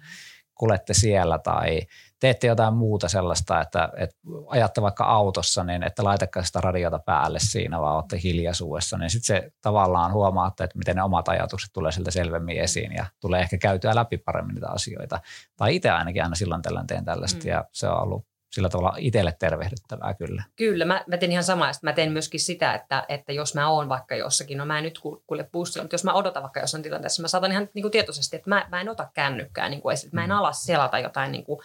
kulette 0.54 0.94
siellä 0.94 1.38
tai 1.38 1.80
teette 2.22 2.46
jotain 2.46 2.74
muuta 2.74 3.08
sellaista, 3.08 3.60
että, 3.60 3.88
että 3.96 4.16
ajatte 4.46 4.82
vaikka 4.82 5.04
autossa, 5.04 5.64
niin 5.64 5.82
että 5.82 6.04
laitakaa 6.04 6.42
sitä 6.42 6.60
radiota 6.60 6.98
päälle 6.98 7.38
siinä, 7.38 7.80
vaan 7.80 7.96
olette 7.96 8.20
hiljaisuudessa, 8.24 8.98
niin 8.98 9.10
sitten 9.10 9.26
se 9.36 9.52
tavallaan 9.62 10.12
huomaatte, 10.12 10.64
että 10.64 10.78
miten 10.78 10.96
ne 10.96 11.02
omat 11.02 11.28
ajatukset 11.28 11.72
tulee 11.72 11.92
sieltä 11.92 12.10
selvemmin 12.10 12.60
esiin 12.60 12.92
ja 12.92 13.06
tulee 13.20 13.40
ehkä 13.40 13.58
käytyä 13.58 13.94
läpi 13.94 14.18
paremmin 14.18 14.54
niitä 14.54 14.68
asioita. 14.68 15.20
Tai 15.56 15.76
itse 15.76 15.90
ainakin 15.90 16.22
aina 16.22 16.34
silloin 16.34 16.62
tällöin 16.62 16.86
teen 16.86 17.04
tällaista 17.04 17.44
mm. 17.44 17.50
ja 17.50 17.64
se 17.72 17.88
on 17.88 18.02
ollut 18.02 18.26
sillä 18.52 18.68
tavalla 18.68 18.96
itselle 18.98 19.36
tervehdyttävää 19.38 20.14
kyllä. 20.14 20.42
Kyllä, 20.56 20.84
mä, 20.84 21.04
mä 21.06 21.16
teen 21.16 21.32
ihan 21.32 21.44
samaa. 21.44 21.70
Mä 21.82 21.92
teen 21.92 22.12
myöskin 22.12 22.40
sitä, 22.40 22.74
että, 22.74 23.04
että 23.08 23.32
jos 23.32 23.54
mä 23.54 23.68
oon 23.68 23.88
vaikka 23.88 24.16
jossakin, 24.16 24.58
no 24.58 24.66
mä 24.66 24.78
en 24.78 24.84
nyt 24.84 24.98
kuule 25.26 25.48
bussilla, 25.52 25.84
mutta 25.84 25.94
jos 25.94 26.04
mä 26.04 26.12
odotan 26.12 26.42
vaikka 26.42 26.60
jossain 26.60 26.82
tilanteessa, 26.82 27.22
mä 27.22 27.28
saatan 27.28 27.52
ihan 27.52 27.68
niin 27.74 27.82
kuin 27.82 27.92
tietoisesti, 27.92 28.36
että 28.36 28.50
mä, 28.50 28.66
mä 28.70 28.80
en 28.80 28.88
ota 28.88 29.10
kännykkää, 29.14 29.68
niin 29.68 29.82
kuin, 29.82 29.94
että 29.94 30.08
mä 30.12 30.24
en 30.24 30.30
mm. 30.30 30.36
alas 30.36 30.62
selata 30.62 30.98
jotain 30.98 31.32
niin 31.32 31.44
kuin, 31.44 31.58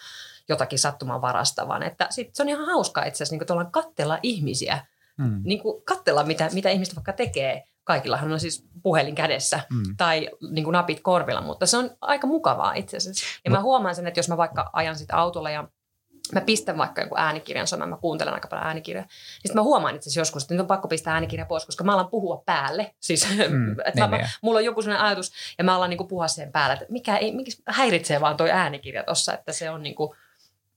jotakin 0.48 0.78
sattuman 0.78 1.22
varasta, 1.22 1.68
vaan 1.68 1.82
että 1.82 2.06
sit 2.10 2.34
se 2.34 2.42
on 2.42 2.48
ihan 2.48 2.66
hauskaa 2.66 3.04
itse 3.04 3.24
asiassa 3.24 3.46
niin 3.46 3.72
katsella 3.72 4.18
ihmisiä, 4.22 4.86
mm. 5.18 5.40
niin 5.44 5.60
kuin 5.62 5.82
katsella 5.84 6.24
mitä, 6.24 6.48
mitä 6.52 6.70
ihmiset 6.70 6.96
vaikka 6.96 7.12
tekee, 7.12 7.64
kaikillahan 7.84 8.32
on 8.32 8.40
siis 8.40 8.66
puhelin 8.82 9.14
kädessä 9.14 9.60
mm. 9.70 9.96
tai 9.96 10.28
niin 10.50 10.64
kuin 10.64 10.72
napit 10.72 11.00
korvilla, 11.00 11.40
mutta 11.40 11.66
se 11.66 11.76
on 11.76 11.90
aika 12.00 12.26
mukavaa 12.26 12.74
itse 12.74 12.96
asiassa. 12.96 13.26
Ja 13.44 13.50
mä 13.50 13.62
huomaan 13.62 13.94
sen, 13.94 14.06
että 14.06 14.18
jos 14.18 14.28
mä 14.28 14.36
vaikka 14.36 14.70
ajan 14.72 14.96
sitä 14.96 15.16
autolla 15.16 15.50
ja 15.50 15.68
mä 16.32 16.40
pistän 16.40 16.78
vaikka 16.78 17.00
jonkun 17.00 17.18
äänikirjan 17.18 17.66
soimaan, 17.66 17.90
mä 17.90 17.96
kuuntelen 17.96 18.34
aika 18.34 18.48
paljon 18.48 18.66
äänikirjaa. 18.66 19.06
Niin 19.44 19.54
mä 19.54 19.62
huomaan 19.62 19.94
itse 19.96 20.04
asiassa 20.08 20.20
joskus, 20.20 20.42
että 20.42 20.54
nyt 20.54 20.60
on 20.60 20.66
pakko 20.66 20.88
pistää 20.88 21.14
äänikirja 21.14 21.46
pois, 21.46 21.66
koska 21.66 21.84
mä 21.84 21.94
alan 21.94 22.08
puhua 22.08 22.42
päälle. 22.46 22.94
Siis, 23.00 23.28
mm, 23.48 23.70
että 23.86 23.90
niin, 23.94 24.10
mä, 24.10 24.16
niin. 24.16 24.28
mulla 24.42 24.58
on 24.58 24.64
joku 24.64 24.82
sellainen 24.82 25.06
ajatus 25.06 25.32
ja 25.58 25.64
mä 25.64 25.76
alan 25.76 25.90
niinku 25.90 26.04
puhua 26.04 26.28
sen 26.28 26.52
päälle, 26.52 26.74
että 26.74 26.86
mikä 26.88 27.16
ei, 27.16 27.36
mikä 27.36 27.50
häiritsee 27.68 28.20
vaan 28.20 28.36
toi 28.36 28.50
äänikirja 28.50 29.02
tossa, 29.02 29.34
että 29.34 29.52
se 29.52 29.70
on 29.70 29.82
niinku, 29.82 30.14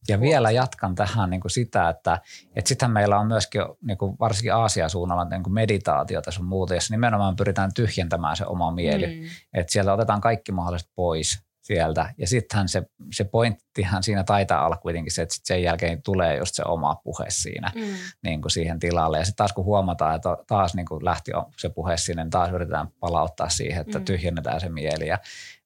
ja 0.08 0.22
vielä 0.22 0.51
jatkan 0.51 0.96
tähän 0.96 1.29
niin 1.29 1.41
kuin 1.41 1.51
sitä, 1.51 1.89
että, 1.89 2.20
että 2.55 2.70
sittenhän 2.70 2.93
meillä 2.93 3.20
on 3.20 3.27
myöskin 3.27 3.62
niin 3.81 3.98
kuin 3.98 4.15
varsinkin 4.20 4.53
Aasia-suunnalla 4.53 5.25
niin 5.25 5.43
kuin 5.43 5.53
meditaatiota 5.53 6.31
sun 6.31 6.46
muuta, 6.46 6.74
jossa 6.74 6.93
nimenomaan 6.93 7.36
pyritään 7.36 7.74
tyhjentämään 7.74 8.36
se 8.36 8.46
oma 8.46 8.72
mieli. 8.72 9.08
Mm. 9.08 9.29
Että 9.53 9.72
sieltä 9.72 9.93
otetaan 9.93 10.22
kaikki 10.22 10.51
mahdolliset 10.51 10.89
pois 10.96 11.43
sieltä. 11.73 12.13
Ja 12.17 12.27
sittenhän 12.27 12.69
se, 12.69 12.83
se 13.13 13.23
pointtihan 13.23 14.03
siinä 14.03 14.23
taitaa 14.23 14.65
olla 14.65 14.77
kuitenkin 14.77 15.11
se, 15.11 15.21
että 15.21 15.35
sit 15.35 15.45
sen 15.45 15.63
jälkeen 15.63 16.01
tulee 16.03 16.37
just 16.37 16.55
se 16.55 16.63
oma 16.65 16.95
puhe 16.95 17.25
siinä 17.29 17.71
mm. 17.75 17.81
niin 18.23 18.41
kuin 18.41 18.51
siihen 18.51 18.79
tilalle. 18.79 19.17
Ja 19.17 19.25
sitten 19.25 19.37
taas 19.37 19.53
kun 19.53 19.65
huomataan, 19.65 20.15
että 20.15 20.37
taas 20.47 20.75
niin 20.75 20.85
kuin 20.85 21.05
lähti 21.05 21.31
se 21.57 21.69
puhe 21.69 21.97
sinne, 21.97 22.23
niin 22.23 22.31
taas 22.31 22.51
yritetään 22.51 22.87
palauttaa 22.99 23.49
siihen, 23.49 23.81
että 23.81 23.99
mm. 23.99 24.05
tyhjennetään 24.05 24.61
se 24.61 24.69
mieli. 24.69 25.07
Ja, 25.07 25.19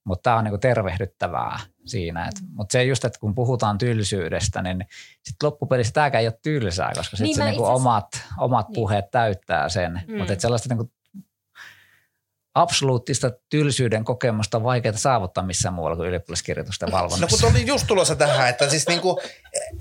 mutta 0.03 0.23
tämä 0.23 0.35
on 0.35 0.43
niin 0.43 0.51
kuin 0.51 0.59
tervehdyttävää 0.59 1.59
siinä. 1.85 2.29
Mm. 2.41 2.47
Mutta 2.53 2.71
se 2.73 2.83
just, 2.83 3.05
että 3.05 3.19
kun 3.19 3.35
puhutaan 3.35 3.77
tylsyydestä, 3.77 4.61
niin 4.61 4.85
sitten 5.23 5.47
loppupelissä 5.47 5.93
tämäkään 5.93 6.21
ei 6.21 6.27
ole 6.27 6.39
tylsää, 6.43 6.91
koska 6.95 7.17
sitten 7.17 7.25
niin, 7.25 7.35
se 7.35 7.43
niin 7.43 7.57
kuin 7.57 7.69
omat, 7.69 8.07
omat 8.37 8.67
niin. 8.67 8.75
puheet 8.75 9.11
täyttää 9.11 9.69
sen. 9.69 10.01
Mm. 10.07 10.17
Mutta 10.17 10.35
sellaista 10.37 10.69
niin 10.69 10.77
kuin 10.77 10.91
absoluuttista 12.55 13.31
tylsyyden 13.49 14.03
kokemusta 14.03 14.63
vaikeaa 14.63 14.97
saavuttaa 14.97 15.43
missään 15.43 15.73
muualla 15.73 15.95
kuin 15.95 16.07
ylioppilaskirjoitusten 16.07 16.91
valvonnassa. 16.91 17.37
No 17.37 17.49
kun 17.49 17.59
oli 17.59 17.67
just 17.67 17.87
tulossa 17.87 18.15
tähän, 18.15 18.49
että 18.49 18.69
siis 18.69 18.87
niin 18.87 19.01
kuin, 19.01 19.17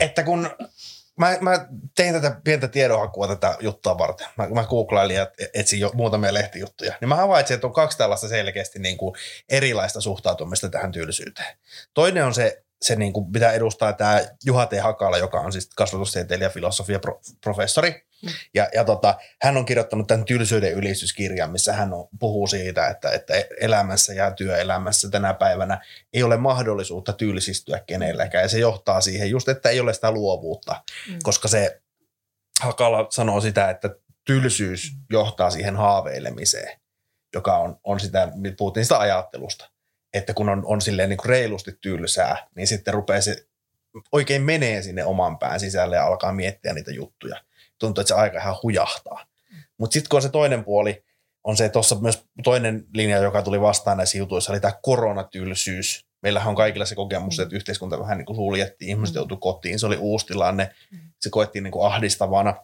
että 0.01 0.23
kun 0.23 0.51
mä, 1.17 1.37
mä 1.41 1.67
tein 1.97 2.15
tätä 2.15 2.41
pientä 2.45 2.69
tiedonhakua 2.69 3.29
tätä 3.29 3.57
juttua 3.61 3.99
varten. 3.99 4.27
Mä, 4.37 4.49
mä 4.49 4.65
googlailin 4.65 5.17
ja 5.17 5.31
etsin 5.55 5.81
jo 5.81 5.91
muutamia 5.95 6.35
lehtijuttuja. 6.35 6.95
Niin 7.01 7.09
mä 7.09 7.17
havaitsin, 7.17 7.55
että 7.55 7.67
on 7.67 7.73
kaksi 7.73 7.99
tällaista 7.99 8.29
selkeästi 8.29 8.79
niin 8.79 8.97
kuin 8.97 9.15
erilaista 9.49 10.01
suhtautumista 10.01 10.69
tähän 10.69 10.93
tylsyyteen. 10.93 11.57
Toinen 11.95 12.25
on 12.25 12.35
se 12.35 12.65
se 12.83 12.97
niin 12.97 13.13
kuin, 13.13 13.31
mitä 13.33 13.53
edustaa 13.53 13.93
tämä 13.93 14.21
Juha 14.45 14.67
T. 14.67 14.73
Hakala, 14.83 15.19
joka 15.19 15.41
on 15.41 15.53
siis 15.53 15.71
kasvatustieteilijä, 15.77 16.49
filosofia, 16.51 16.99
pro, 16.99 17.21
professori. 17.41 18.07
Ja, 18.55 18.69
ja 18.75 18.85
tota, 18.85 19.19
hän 19.43 19.57
on 19.57 19.65
kirjoittanut 19.65 20.07
tämän 20.07 20.25
tylsyyden 20.25 20.73
ylistyskirjan, 20.73 21.51
missä 21.51 21.73
hän 21.73 21.93
on, 21.93 22.09
puhuu 22.19 22.47
siitä, 22.47 22.89
että, 22.89 23.11
että 23.11 23.35
elämässä 23.61 24.13
ja 24.13 24.31
työelämässä 24.31 25.11
tänä 25.11 25.35
päivänä 25.35 25.81
ei 26.13 26.23
ole 26.23 26.37
mahdollisuutta 26.37 27.13
tylsistyä 27.13 27.81
kenellekään. 27.87 28.43
Ja 28.43 28.49
se 28.49 28.59
johtaa 28.59 29.01
siihen 29.01 29.31
just, 29.31 29.49
että 29.49 29.69
ei 29.69 29.81
ole 29.81 29.95
sitä 29.95 30.11
luovuutta, 30.11 30.83
mm. 31.11 31.19
koska 31.23 31.49
se 31.49 31.81
Hakala 32.61 33.07
sanoo 33.11 33.41
sitä, 33.41 33.71
että 33.71 33.91
tylsyys 34.25 34.93
johtaa 35.11 35.51
siihen 35.51 35.77
haaveilemiseen, 35.77 36.79
joka 37.35 37.57
on, 37.57 37.77
on 37.85 38.01
sitä, 38.01 38.29
puhuttiin 38.59 38.85
sitä 38.85 38.99
ajattelusta 38.99 39.75
että 40.15 40.35
kun 40.35 40.49
on, 40.49 40.63
on 40.67 40.81
silleen 40.81 41.09
niin 41.09 41.17
kuin 41.17 41.29
reilusti 41.29 41.79
tylsää, 41.81 42.47
niin 42.55 42.67
sitten 42.67 42.95
rupeaa 42.95 43.21
se 43.21 43.47
oikein 44.13 44.43
menee 44.43 44.83
sinne 44.83 45.05
oman 45.05 45.39
pään 45.39 45.61
sisälle 45.61 45.97
ja 45.97 46.07
alkaa 46.07 46.33
miettiä 46.33 46.73
niitä 46.73 46.91
juttuja. 46.91 47.37
Tuntuu, 47.87 48.01
että 48.01 48.09
se 48.09 48.21
aika 48.21 48.39
ihan 48.39 48.57
hujahtaa. 48.63 49.27
Mutta 49.79 49.95
sitten 49.95 50.09
kun 50.09 50.17
on 50.17 50.23
se 50.23 50.29
toinen 50.29 50.65
puoli, 50.65 51.05
on 51.45 51.57
se 51.57 51.69
tuossa 51.69 51.97
myös 52.01 52.25
toinen 52.45 52.85
linja, 52.95 53.19
joka 53.19 53.43
tuli 53.43 53.61
vastaan 53.61 53.97
näissä 53.97 54.19
jutuissa, 54.19 54.53
oli 54.53 54.61
tämä 54.61 54.79
koronatylsyys. 54.83 56.07
Meillähän 56.23 56.49
on 56.49 56.55
kaikilla 56.55 56.87
se 56.87 56.95
kokemus, 56.95 57.39
että 57.39 57.57
yhteiskunta 57.57 58.01
vähän 58.01 58.19
niin 58.19 58.27
kuin 58.27 58.37
suljettiin, 58.37 58.89
ihmiset 58.89 59.15
joutui 59.15 59.39
kotiin, 59.41 59.79
se 59.79 59.87
oli 59.87 59.97
uusi 59.97 60.27
tilanne, 60.27 60.71
se 61.21 61.31
koettiin 61.31 61.63
niin 61.63 61.73
kuin 61.73 61.87
ahdistavana. 61.87 62.55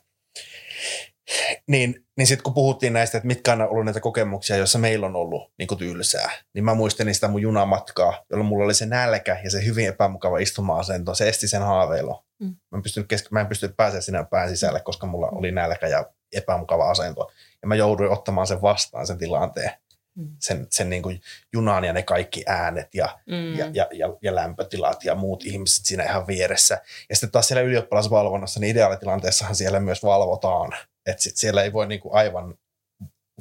Niin, 1.66 2.06
niin 2.16 2.26
sitten 2.26 2.42
kun 2.42 2.54
puhuttiin 2.54 2.92
näistä, 2.92 3.18
että 3.18 3.26
mitkä 3.26 3.52
on 3.52 3.60
ollut 3.60 3.84
näitä 3.84 4.00
kokemuksia, 4.00 4.56
joissa 4.56 4.78
meillä 4.78 5.06
on 5.06 5.16
ollut 5.16 5.52
niin 5.58 5.78
tylsää, 5.78 6.30
niin 6.54 6.64
mä 6.64 6.74
muistelin 6.74 7.14
sitä 7.14 7.28
mun 7.28 7.42
junamatkaa, 7.42 8.24
jolloin 8.30 8.48
mulla 8.48 8.64
oli 8.64 8.74
se 8.74 8.86
nälkä 8.86 9.40
ja 9.44 9.50
se 9.50 9.64
hyvin 9.64 9.88
epämukava 9.88 10.38
istuma-asento. 10.38 11.14
Se 11.14 11.28
esti 11.28 11.48
sen 11.48 11.62
haaveilun. 11.62 12.29
Mm. 12.40 12.56
Mä, 12.70 12.76
en 12.76 12.82
pystynyt 12.82 13.12
kesk- 13.12 13.28
mä 13.30 13.40
en 13.40 13.46
pystynyt 13.46 13.76
pääsemään 13.76 14.02
sinne 14.02 14.24
pään 14.30 14.48
sisälle, 14.48 14.80
koska 14.80 15.06
mulla 15.06 15.28
oli 15.28 15.52
nälkä 15.52 15.86
ja 15.86 16.10
epämukava 16.32 16.90
asento. 16.90 17.32
Ja 17.62 17.68
mä 17.68 17.74
jouduin 17.74 18.10
ottamaan 18.10 18.46
sen 18.46 18.62
vastaan, 18.62 19.06
sen 19.06 19.18
tilanteen. 19.18 19.70
Mm. 20.14 20.36
Sen, 20.38 20.66
sen 20.70 20.90
niin 20.90 21.02
kuin 21.02 21.20
junan 21.52 21.84
ja 21.84 21.92
ne 21.92 22.02
kaikki 22.02 22.44
äänet 22.46 22.94
ja, 22.94 23.18
mm. 23.26 23.58
ja, 23.58 23.70
ja, 23.72 23.86
ja, 23.92 24.08
ja 24.22 24.34
lämpötilat 24.34 25.04
ja 25.04 25.14
muut 25.14 25.44
ihmiset 25.44 25.86
siinä 25.86 26.04
ihan 26.04 26.26
vieressä. 26.26 26.82
Ja 27.08 27.16
sitten 27.16 27.30
taas 27.30 27.48
siellä 27.48 27.62
ylioppilasvalvonnassa, 27.62 28.60
niin 28.60 28.70
ideaalitilanteessahan 28.70 29.56
siellä 29.56 29.80
myös 29.80 30.02
valvotaan– 30.02 30.72
että 31.06 31.22
siellä 31.34 31.62
ei 31.62 31.72
voi 31.72 31.86
niinku 31.86 32.10
aivan 32.12 32.54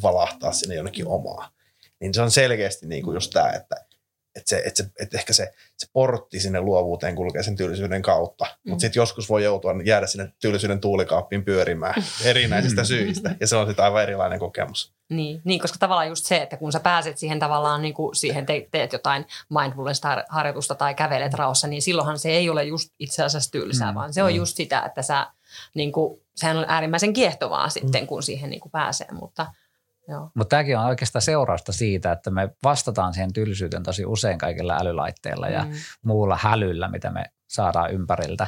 valahtaa 0.02 0.52
sinne 0.52 0.76
jonnekin 0.76 1.08
omaa. 1.08 1.52
Niin 2.00 2.14
se 2.14 2.22
on 2.22 2.32
selkeästi 2.32 2.88
niinku 2.88 3.14
just 3.14 3.32
tämä, 3.34 3.52
että 3.52 3.76
että, 4.40 4.50
se, 4.50 4.62
että, 4.66 4.84
se, 4.84 4.90
että 5.00 5.18
ehkä 5.18 5.34
se, 5.34 5.54
se 5.78 5.88
portti 5.94 6.40
sinne 6.40 6.62
luovuuteen 6.62 7.16
kulkee 7.16 7.44
sen 7.44 7.56
työllisyyden 7.56 8.02
kautta. 8.02 8.46
Mm. 8.46 8.70
Mutta 8.70 8.82
sitten 8.82 9.00
joskus 9.00 9.30
voi 9.30 9.44
joutua 9.44 9.74
jäädä 9.86 10.08
sinne 10.08 10.34
työllisyyden 10.40 10.80
tuulikaappiin 10.80 11.46
pyörimään 11.46 12.04
erinäisistä 12.24 12.84
syistä. 12.84 13.36
Ja 13.40 13.48
se 13.48 13.56
on 13.56 13.68
sitten 13.68 13.86
aivan 13.86 14.04
erilainen 14.04 14.40
kokemus. 14.40 14.94
Niin, 15.10 15.42
niin, 15.44 15.60
koska 15.60 15.78
tavallaan 15.80 16.08
just 16.08 16.26
se, 16.26 16.38
että 16.38 16.58
kun 16.58 16.72
sä 16.72 16.80
pääset 16.80 17.18
siihen 17.18 17.40
tavallaan, 17.40 17.82
niin 17.82 17.94
kuin 17.94 18.16
siihen 18.16 18.46
te, 18.46 18.68
teet 18.72 18.94
jotain 18.94 19.26
mindfulness-harjoitusta 19.50 20.76
tai 20.76 20.96
kävelet 20.96 21.34
raossa, 21.34 21.68
niin 21.68 21.82
silloinhan 21.82 22.20
se 22.20 22.30
ei 22.30 22.50
ole 22.50 22.64
just 22.64 22.94
itse 23.00 23.24
asiassa 23.24 23.52
tylsää, 23.52 23.92
mm. 23.92 23.96
vaan 23.96 24.14
se 24.14 24.24
on 24.24 24.32
mm. 24.32 24.36
just 24.36 24.58
sitä, 24.58 24.84
että 24.86 25.02
sä 25.02 25.28
niin 25.74 25.92
kuin, 25.92 26.22
sehän 26.36 26.58
on 26.58 26.66
äärimmäisen 26.68 27.14
kiehtovaa 27.14 27.70
sitten, 27.70 28.02
mm. 28.02 28.08
kun 28.08 28.24
siihen 28.24 28.50
niin 28.50 28.60
kuin 28.60 28.72
pääsee, 28.72 29.08
mutta 29.12 29.48
mutta 30.34 30.50
tämäkin 30.50 30.78
on 30.78 30.86
oikeastaan 30.86 31.22
seurausta 31.22 31.72
siitä, 31.72 32.12
että 32.12 32.32
me 32.32 32.50
vastataan 32.64 33.14
siihen 33.14 33.34
tylsyyteen 33.34 33.84
tosi 33.84 34.06
usein 34.06 34.38
kaikilla 34.38 34.78
älylaitteilla 34.82 35.48
ja 35.48 35.64
mm. 35.64 35.72
muulla 36.06 36.38
hälyllä, 36.42 36.88
mitä 36.88 37.12
me 37.12 37.26
saadaan 37.48 37.92
ympäriltä. 37.92 38.48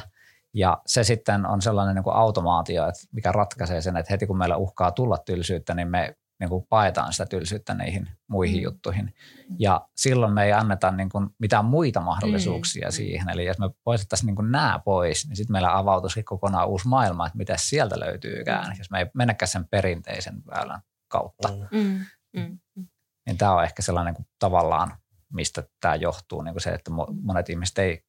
Ja 0.54 0.82
se 0.86 1.04
sitten 1.04 1.46
on 1.46 1.62
sellainen 1.62 1.94
niin 1.94 2.04
kuin 2.04 2.16
automaatio, 2.16 2.88
että 2.88 3.00
mikä 3.12 3.32
ratkaisee 3.32 3.80
sen, 3.80 3.96
että 3.96 4.12
heti 4.12 4.26
kun 4.26 4.38
meillä 4.38 4.56
uhkaa 4.56 4.90
tulla 4.90 5.18
tylsyyttä, 5.18 5.74
niin 5.74 5.88
me 5.88 6.16
niin 6.40 6.50
kuin 6.50 6.66
paetaan 6.68 7.12
sitä 7.12 7.26
tylsyyttä 7.26 7.74
niihin 7.74 8.08
muihin 8.28 8.56
mm. 8.56 8.62
juttuihin. 8.62 9.14
Ja 9.58 9.86
silloin 9.96 10.32
me 10.32 10.44
ei 10.44 10.52
anneta 10.52 10.90
niin 10.90 11.08
kuin 11.08 11.28
mitään 11.38 11.64
muita 11.64 12.00
mahdollisuuksia 12.00 12.88
mm. 12.88 12.92
siihen. 12.92 13.28
Eli 13.28 13.44
jos 13.44 13.58
me 13.58 13.70
poistettaisiin 13.84 14.26
niin 14.26 14.36
kuin 14.36 14.52
nämä 14.52 14.80
pois, 14.84 15.28
niin 15.28 15.36
sitten 15.36 15.52
meillä 15.52 15.78
avautuisi 15.78 16.22
kokonaan 16.22 16.68
uusi 16.68 16.88
maailma, 16.88 17.26
että 17.26 17.38
mitä 17.38 17.56
sieltä 17.56 18.00
löytyykään, 18.00 18.66
mm. 18.66 18.74
jos 18.78 18.90
me 18.90 18.98
ei 18.98 19.06
mennäkään 19.14 19.48
sen 19.48 19.68
perinteisen 19.68 20.42
väylän 20.46 20.80
kautta. 21.12 21.48
Mm. 21.70 22.04
mm. 22.32 22.58
Mm. 22.76 22.86
Niin 23.26 23.38
tämä 23.38 23.54
on 23.54 23.64
ehkä 23.64 23.82
sellainen 23.82 24.14
kuin 24.14 24.26
tavallaan, 24.38 24.96
mistä 25.32 25.62
tämä 25.80 25.94
johtuu, 25.94 26.42
niin 26.42 26.54
kuin 26.54 26.62
se, 26.62 26.70
että 26.70 26.90
monet 27.22 27.48
ihmiset 27.48 27.78
ei 27.78 28.04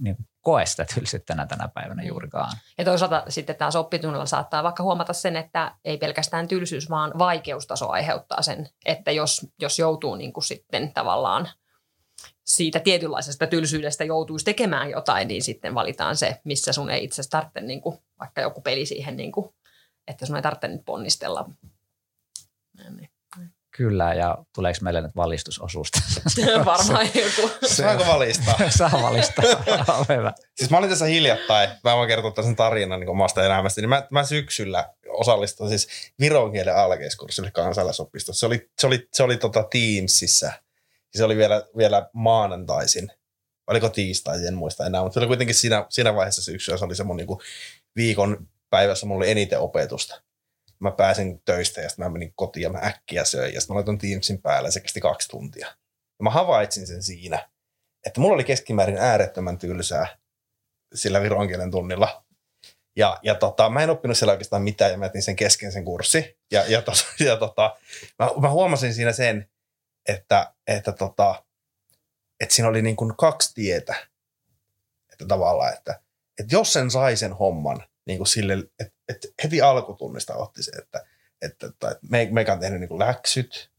niin 0.00 0.16
koe 0.40 0.66
sitä 0.66 0.84
tylsyyttä 0.94 1.46
tänä 1.48 1.68
päivänä 1.68 2.02
mm. 2.02 2.08
juurikaan. 2.08 2.56
Ja 2.78 2.84
toisaalta 2.84 3.24
sitten 3.28 3.56
taas 3.56 3.76
oppitunnilla 3.76 4.26
saattaa 4.26 4.62
vaikka 4.62 4.82
huomata 4.82 5.12
sen, 5.12 5.36
että 5.36 5.74
ei 5.84 5.98
pelkästään 5.98 6.48
tylsyys, 6.48 6.90
vaan 6.90 7.12
vaikeustaso 7.18 7.90
aiheuttaa 7.90 8.42
sen, 8.42 8.68
että 8.84 9.10
jos, 9.10 9.46
jos 9.60 9.78
joutuu 9.78 10.14
niin 10.14 10.32
kuin 10.32 10.44
sitten 10.44 10.92
tavallaan 10.92 11.48
siitä 12.44 12.80
tietynlaisesta 12.80 13.46
tylsyydestä 13.46 14.04
joutuisi 14.04 14.44
tekemään 14.44 14.90
jotain, 14.90 15.28
niin 15.28 15.42
sitten 15.42 15.74
valitaan 15.74 16.16
se, 16.16 16.40
missä 16.44 16.72
sun 16.72 16.90
ei 16.90 17.04
itse 17.04 17.22
tarvitse 17.30 17.60
niin 17.60 17.80
kuin, 17.80 17.98
vaikka 18.20 18.40
joku 18.40 18.60
peli 18.60 18.86
siihen, 18.86 19.16
niin 19.16 19.32
kuin, 19.32 19.54
että 20.06 20.26
sun 20.26 20.36
ei 20.36 20.42
tarvitse 20.42 20.68
nyt 20.68 20.84
ponnistella. 20.84 21.50
Niin. 22.96 23.10
Kyllä, 23.76 24.14
ja 24.14 24.38
tuleeko 24.54 24.78
meille 24.82 25.00
nyt 25.00 25.16
valistusosuus 25.16 25.88
Varmaan 26.64 27.06
joku. 27.06 27.50
Saanko 27.66 28.06
valistaa? 28.06 28.54
Saa 28.78 29.02
valistaa, 29.02 29.44
hyvä. 30.08 30.32
Siis 30.54 30.70
mä 30.70 30.78
olin 30.78 30.90
tässä 30.90 31.04
hiljattain, 31.04 31.70
mä 31.84 31.96
voin 31.96 32.08
kertoa 32.08 32.30
tässä 32.30 32.54
tarinan 32.54 33.00
niin 33.00 33.08
omasta 33.08 33.44
elämästä, 33.44 33.80
niin 33.80 33.88
mä, 33.88 34.06
mä 34.10 34.24
syksyllä 34.24 34.94
osallistuin 35.08 35.68
siis 35.68 35.88
viron 36.20 36.52
kielen 36.52 36.76
alkeiskurssille 36.76 37.50
kansalaisopistossa. 37.50 38.40
Se 38.40 38.46
oli, 38.46 38.70
se 38.78 38.86
oli, 38.86 39.08
se 39.12 39.22
oli 39.22 39.36
tota 39.36 39.64
Teamsissa. 39.70 40.52
Se 41.14 41.24
oli 41.24 41.36
vielä, 41.36 41.62
vielä 41.76 42.08
maanantaisin. 42.12 43.10
Oliko 43.66 43.88
tiistai, 43.88 44.46
en 44.46 44.54
muista 44.54 44.86
enää, 44.86 45.02
mutta 45.02 45.14
se 45.14 45.20
oli 45.20 45.26
kuitenkin 45.26 45.54
siinä, 45.54 45.86
siinä 45.88 46.14
vaiheessa 46.14 46.42
syksyä. 46.42 46.76
Se 46.76 46.84
oli 46.84 46.96
se 46.96 47.04
mun 47.04 47.16
niin 47.16 47.26
kuin 47.26 47.40
viikon 47.96 48.48
päivässä 48.70 49.06
mulla 49.06 49.18
oli 49.18 49.30
eniten 49.30 49.60
opetusta 49.60 50.22
mä 50.78 50.90
pääsin 50.90 51.42
töistä 51.44 51.80
ja 51.80 51.88
sitten 51.88 52.06
mä 52.06 52.10
menin 52.10 52.32
kotiin 52.34 52.62
ja 52.62 52.70
mä 52.70 52.78
äkkiä 52.78 53.24
söin 53.24 53.54
ja 53.54 53.60
sitten 53.60 53.74
mä 53.74 53.78
laitoin 53.78 53.98
Teamsin 53.98 54.42
päälle 54.42 54.68
ja 54.68 54.72
se 54.72 54.80
kesti 54.80 55.00
kaksi 55.00 55.28
tuntia. 55.28 55.66
Ja 56.18 56.22
mä 56.22 56.30
havaitsin 56.30 56.86
sen 56.86 57.02
siinä, 57.02 57.48
että 58.06 58.20
mulla 58.20 58.34
oli 58.34 58.44
keskimäärin 58.44 58.98
äärettömän 58.98 59.58
tylsää 59.58 60.06
sillä 60.94 61.22
viron 61.22 61.48
tunnilla. 61.70 62.24
Ja, 62.96 63.18
ja 63.22 63.34
tota, 63.34 63.70
mä 63.70 63.82
en 63.82 63.90
oppinut 63.90 64.18
siellä 64.18 64.32
oikeastaan 64.32 64.62
mitään 64.62 64.90
ja 64.90 64.98
mä 64.98 65.04
jätin 65.04 65.22
sen 65.22 65.36
kesken 65.36 65.72
sen 65.72 65.84
kurssi. 65.84 66.38
Ja, 66.52 66.64
ja, 66.68 66.82
tos, 66.82 67.06
ja 67.26 67.36
tota, 67.36 67.76
mä, 68.18 68.30
mä, 68.40 68.50
huomasin 68.50 68.94
siinä 68.94 69.12
sen, 69.12 69.50
että, 70.08 70.54
että, 70.66 70.92
tota, 70.92 71.44
että 72.40 72.54
siinä 72.54 72.68
oli 72.68 72.82
niin 72.82 72.96
kuin 72.96 73.16
kaksi 73.16 73.54
tietä. 73.54 73.94
Että 75.12 75.26
tavallaan, 75.26 75.74
että, 75.74 76.00
että 76.38 76.54
jos 76.54 76.72
sen 76.72 76.90
sai 76.90 77.16
sen 77.16 77.32
homman 77.32 77.84
niin 78.06 78.18
kuin 78.18 78.26
sille, 78.26 78.52
että, 78.80 78.94
että 79.08 79.28
heti 79.44 79.60
alkutunnista 79.60 80.34
otti 80.34 80.62
se, 80.62 80.70
että, 80.70 81.06
että, 81.42 81.66
että 81.66 81.98
me, 82.10 82.28
meikä 82.30 82.52
on 82.52 82.60
tehnyt 82.60 82.80
niin 82.80 82.88
kuin 82.88 82.98
läksyt 82.98 83.70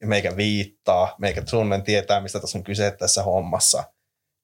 ja 0.00 0.06
meikä 0.06 0.36
viittaa, 0.36 1.14
meikä 1.18 1.42
tunnen 1.42 1.82
tietää, 1.82 2.20
mistä 2.20 2.40
tässä 2.40 2.58
on 2.58 2.64
kyse 2.64 2.90
tässä 2.90 3.22
hommassa 3.22 3.84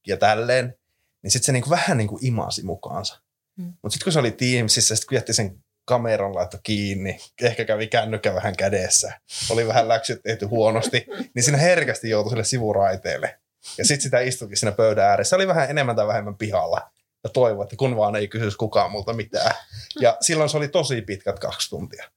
ja 0.07 0.17
tälleen, 0.17 0.79
niin 1.23 1.31
sitten 1.31 1.47
se 1.47 1.53
niin 1.53 1.63
kuin 1.63 1.71
vähän 1.71 1.97
niin 1.97 2.09
kuin 2.09 2.27
imasi 2.27 2.63
mukaansa. 2.63 3.21
Mm. 3.57 3.65
Mutta 3.65 3.91
sitten 3.91 4.05
kun 4.05 4.13
se 4.13 4.19
oli 4.19 4.31
Teamsissa, 4.31 4.97
sitten 4.97 5.09
kun 5.09 5.17
jätti 5.17 5.33
sen 5.33 5.65
kameran 5.85 6.35
laitto 6.35 6.59
kiinni, 6.63 7.21
ehkä 7.43 7.65
kävi 7.65 7.87
kännykkä 7.87 8.35
vähän 8.35 8.57
kädessä, 8.57 9.21
oli 9.51 9.67
vähän 9.67 9.89
läksyt 9.89 10.23
tehty 10.23 10.47
huonosti, 10.47 11.07
niin 11.35 11.43
siinä 11.43 11.59
herkästi 11.59 12.11
joutui 12.11 12.31
sille 12.31 12.45
sivuraiteelle. 12.45 13.39
Ja 13.79 13.85
sitten 13.85 14.03
sitä 14.03 14.21
istukin 14.21 14.57
siinä 14.57 14.73
pöydän 14.73 15.05
ääressä. 15.05 15.31
Se 15.31 15.37
oli 15.37 15.49
vähän 15.49 15.71
enemmän 15.71 15.97
tai 15.97 16.07
vähemmän 16.07 16.37
pihalla 16.37 16.91
ja 17.25 17.31
toivoi, 17.31 17.65
että 17.65 17.77
kun 17.77 17.97
vaan 17.97 18.17
ei 18.17 18.29
kysyisi 18.29 18.57
kukaan 18.57 18.91
multa 18.91 19.13
mitään. 19.13 19.55
Ja 20.01 20.17
silloin 20.21 20.51
se 20.51 20.57
oli 20.57 20.69
tosi 20.69 21.03
pitkät 21.03 21.39
kaksi 21.39 21.71
tuntia. 21.71 22.11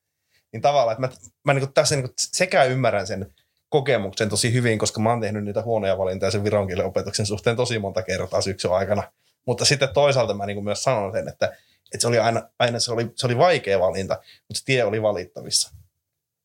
Niin 0.52 0.62
tavallaan, 0.62 1.06
että 1.06 1.20
mä, 1.26 1.30
mä 1.44 1.54
niin 1.54 1.74
tässä 1.74 1.96
niin 1.96 2.10
sekä 2.18 2.64
ymmärrän 2.64 3.08
sen 3.08 3.34
kokemuksen 3.70 4.30
tosi 4.30 4.54
hyvin, 4.54 4.80
koska 4.80 5.00
mä 5.00 5.10
oon 5.10 5.22
tehnyt 5.22 5.44
niitä 5.44 5.62
huonoja 5.62 5.98
valintoja 5.98 6.32
sen 6.32 6.44
viron 6.44 6.68
opetuksen 6.84 7.26
suhteen 7.26 7.56
tosi 7.56 7.80
monta 7.80 8.04
kertaa 8.04 8.42
syksyn 8.42 8.72
aikana. 8.72 9.12
Mutta 9.46 9.66
sitten 9.66 9.90
toisaalta 9.94 10.34
mä 10.34 10.46
niin 10.46 10.64
myös 10.64 10.84
sanon 10.84 11.12
sen, 11.12 11.28
että, 11.28 11.46
että 11.94 12.02
se 12.02 12.08
oli 12.08 12.20
aina, 12.20 12.50
aina 12.60 12.80
se, 12.80 12.92
oli, 12.92 13.12
se 13.16 13.26
oli 13.26 13.38
vaikea 13.38 13.80
valinta, 13.80 14.14
mutta 14.14 14.60
se 14.60 14.66
tie 14.66 14.84
oli 14.84 15.02
valittavissa. 15.02 15.72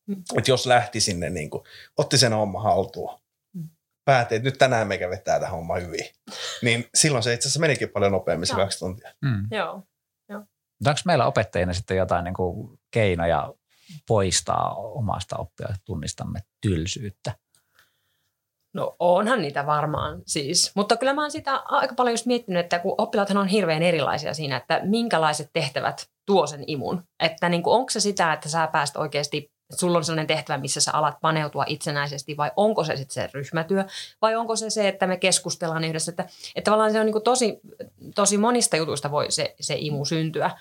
Mm. 0.07 0.23
Että 0.37 0.51
jos 0.51 0.65
lähti 0.65 0.99
sinne, 0.99 1.29
niin 1.29 1.49
kuin, 1.49 1.63
otti 1.97 2.17
sen 2.17 2.33
homma 2.33 2.61
haltuun, 2.61 3.19
päätti, 4.05 4.35
että 4.35 4.49
nyt 4.49 4.57
tänään 4.57 4.87
meikä 4.87 5.09
vetää 5.09 5.39
tähän 5.39 5.55
homma 5.55 5.75
hyvin, 5.75 6.05
niin 6.61 6.89
silloin 6.95 7.23
se 7.23 7.33
itse 7.33 7.47
asiassa 7.47 7.59
menikin 7.59 7.89
paljon 7.89 8.11
nopeammin 8.11 8.47
se 8.47 8.55
kaksi 8.55 8.79
tuntia. 8.79 9.13
Mm. 9.21 9.47
Joo. 9.51 9.83
Onko 10.87 10.99
meillä 11.05 11.25
opettajina 11.25 11.73
sitten 11.73 11.97
jotain 11.97 12.23
niin 12.23 12.33
kuin 12.33 12.79
keinoja 12.91 13.53
poistaa 14.07 14.75
omasta 14.75 15.37
oppijatunnistamme 15.37 16.39
tylsyyttä? 16.61 17.35
No 18.75 18.95
onhan 18.99 19.41
niitä 19.41 19.65
varmaan 19.65 20.21
siis, 20.25 20.71
mutta 20.75 20.97
kyllä 20.97 21.13
mä 21.13 21.21
oon 21.21 21.31
sitä 21.31 21.55
aika 21.55 21.95
paljon 21.95 22.13
just 22.13 22.25
miettinyt, 22.25 22.59
että 22.59 22.79
kun 22.79 22.95
oppilaathan 22.97 23.37
on 23.37 23.47
hirveän 23.47 23.83
erilaisia 23.83 24.33
siinä, 24.33 24.57
että 24.57 24.81
minkälaiset 24.83 25.49
tehtävät 25.53 26.09
tuo 26.25 26.47
sen 26.47 26.63
imun. 26.67 27.03
Että 27.23 27.49
niin 27.49 27.63
onko 27.65 27.89
se 27.89 27.99
sitä, 27.99 28.33
että 28.33 28.49
sä 28.49 28.67
pääst 28.67 28.97
oikeasti, 28.97 29.52
että 29.69 29.79
sulla 29.79 29.97
on 29.97 30.03
sellainen 30.03 30.27
tehtävä, 30.27 30.57
missä 30.57 30.81
sä 30.81 30.91
alat 30.91 31.21
paneutua 31.21 31.63
itsenäisesti 31.67 32.37
vai 32.37 32.51
onko 32.55 32.83
se 32.83 32.95
sitten 32.95 33.13
se 33.13 33.29
ryhmätyö 33.33 33.85
vai 34.21 34.35
onko 34.35 34.55
se 34.55 34.69
se, 34.69 34.87
että 34.87 35.07
me 35.07 35.17
keskustellaan 35.17 35.83
yhdessä. 35.83 36.11
Että, 36.11 36.23
että 36.55 36.71
tavallaan 36.71 36.91
se 36.91 36.99
on 36.99 37.05
niin 37.05 37.23
tosi, 37.23 37.59
tosi 38.15 38.37
monista 38.37 38.77
jutuista 38.77 39.11
voi 39.11 39.31
se, 39.31 39.55
se 39.59 39.75
imu 39.77 40.05
syntyä, 40.05 40.51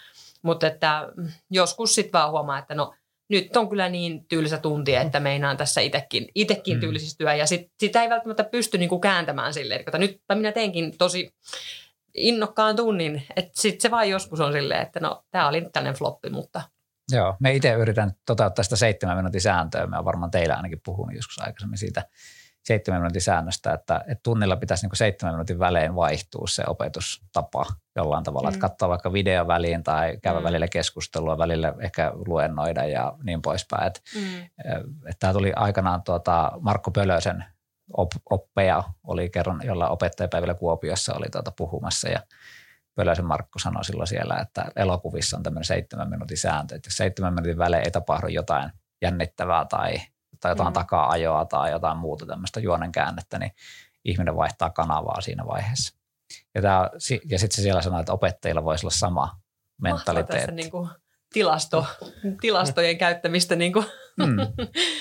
mutta 0.43 0.67
että 0.67 1.09
joskus 1.51 1.95
sitten 1.95 2.13
vaan 2.13 2.31
huomaa, 2.31 2.59
että 2.59 2.75
no– 2.75 2.95
nyt 3.33 3.57
on 3.57 3.69
kyllä 3.69 3.89
niin 3.89 4.27
tylsä 4.27 4.59
tunti, 4.59 4.95
että 4.95 5.21
meinaan 5.21 5.57
tässä 5.57 5.81
itsekin, 5.81 6.29
itekin 6.35 6.77
mm. 6.77 6.81
tylsistyä 6.81 7.35
ja 7.35 7.47
sit, 7.47 7.71
sitä 7.81 8.03
ei 8.03 8.11
välttämättä 8.11 8.45
pysty 8.45 8.79
niinku 8.79 8.99
kääntämään 8.99 9.55
silleen, 9.55 9.81
että 9.81 9.99
nyt 9.99 10.21
minä 10.35 10.53
teinkin 10.53 10.99
tosi 10.99 11.35
innokkaan 12.15 12.77
tunnin, 12.77 13.23
että 13.37 13.53
sitten 13.55 13.81
se 13.81 13.91
vaan 13.91 14.09
joskus 14.09 14.41
on 14.41 14.53
silleen, 14.53 14.83
että 14.83 15.01
no 15.01 15.25
tämä 15.31 15.49
oli 15.49 15.61
nyt 15.61 15.73
tällainen 15.73 15.99
floppi, 15.99 16.31
mutta 16.31 16.63
Joo, 17.11 17.37
me 17.41 17.53
itse 17.53 17.73
yritän 17.73 18.13
toteuttaa 18.27 18.63
sitä 18.63 18.77
seitsemän 18.77 19.17
minuutin 19.17 19.41
sääntöä. 19.41 19.87
Me 19.87 19.99
on 19.99 20.05
varmaan 20.05 20.31
teillä 20.31 20.55
ainakin 20.55 20.81
puhunut 20.85 21.17
joskus 21.17 21.39
aikaisemmin 21.39 21.79
siitä 21.79 22.03
seitsemän 22.65 23.01
minuutin 23.01 23.23
säännöstä, 23.23 23.73
että, 23.73 24.05
että 24.09 24.23
tunnilla 24.23 24.57
pitäisi 24.57 24.87
niin 24.87 24.97
seitsemän 24.97 25.35
minuutin 25.35 25.59
välein 25.59 25.95
vaihtua 25.95 26.47
se 26.49 26.63
opetustapa 26.67 27.67
jollain 27.97 28.25
tavalla, 28.25 28.49
mm. 28.51 28.55
että 28.55 28.69
katsoa 28.69 28.89
vaikka 28.89 29.13
video 29.13 29.47
väliin 29.47 29.83
tai 29.83 30.19
käydä 30.23 30.41
mm. 30.41 30.45
välillä 30.45 30.69
keskustelua, 30.69 31.39
välillä 31.39 31.75
ehkä 31.81 32.13
luennoida 32.27 32.85
ja 32.85 33.13
niin 33.23 33.43
poispäin. 33.43 33.87
Että, 33.87 34.01
mm. 34.15 34.49
tämä 35.21 35.33
tuli 35.33 35.53
aikanaan 35.57 36.03
tuota 36.03 36.53
Markku 36.61 36.91
Pölösen 36.91 37.45
op, 37.97 38.11
oppeja, 38.31 38.83
oli 39.07 39.31
kerran 39.31 39.61
jolla 39.65 39.89
opettajapäivillä 39.89 40.55
Kuopiossa 40.55 41.15
oli 41.15 41.27
tuota 41.33 41.53
puhumassa 41.57 42.09
ja 42.09 42.23
Pölösen 42.95 43.25
Markku 43.25 43.59
sanoi 43.59 43.85
silloin 43.85 44.07
siellä, 44.07 44.37
että 44.37 44.65
elokuvissa 44.77 45.37
on 45.37 45.43
tämmöinen 45.43 45.65
seitsemän 45.65 46.11
minuutin 46.11 46.39
sääntö, 46.39 46.75
että 46.75 46.87
jos 46.87 46.97
seitsemän 46.97 47.35
minuutin 47.35 47.59
välein 47.59 47.85
ei 47.85 47.91
tapahdu 47.91 48.27
jotain 48.27 48.73
jännittävää 49.03 49.65
tai 49.65 49.99
tai 50.43 50.51
jotain 50.51 50.69
mm. 50.69 50.73
takaa-ajoa 50.73 51.45
tai 51.45 51.71
jotain 51.71 51.99
muuta 51.99 52.27
tämmöistä 52.27 52.61
juonen 52.61 52.93
käännettä, 52.93 53.39
niin 53.39 53.53
ihminen 54.05 54.37
vaihtaa 54.37 54.71
kanavaa 54.71 55.21
siinä 55.21 55.47
vaiheessa. 55.47 55.99
Ja, 56.55 56.63
tää, 56.63 56.91
ja 57.29 57.39
sitten 57.39 57.57
se 57.57 57.63
siellä 57.63 57.83
sanoo, 57.83 58.01
että 58.01 58.13
opettajilla 58.13 58.65
voisi 58.65 58.87
olla 58.87 58.95
sama 58.95 59.41
mentaliteetti. 59.83 60.53
Niin 60.53 60.71
kuin 60.71 60.89
tilasto, 61.33 61.87
tilastojen 62.41 62.99
käyttämistä. 62.99 63.57
Niin 63.57 63.73
kuin. 63.73 63.87
Mm. 64.17 64.37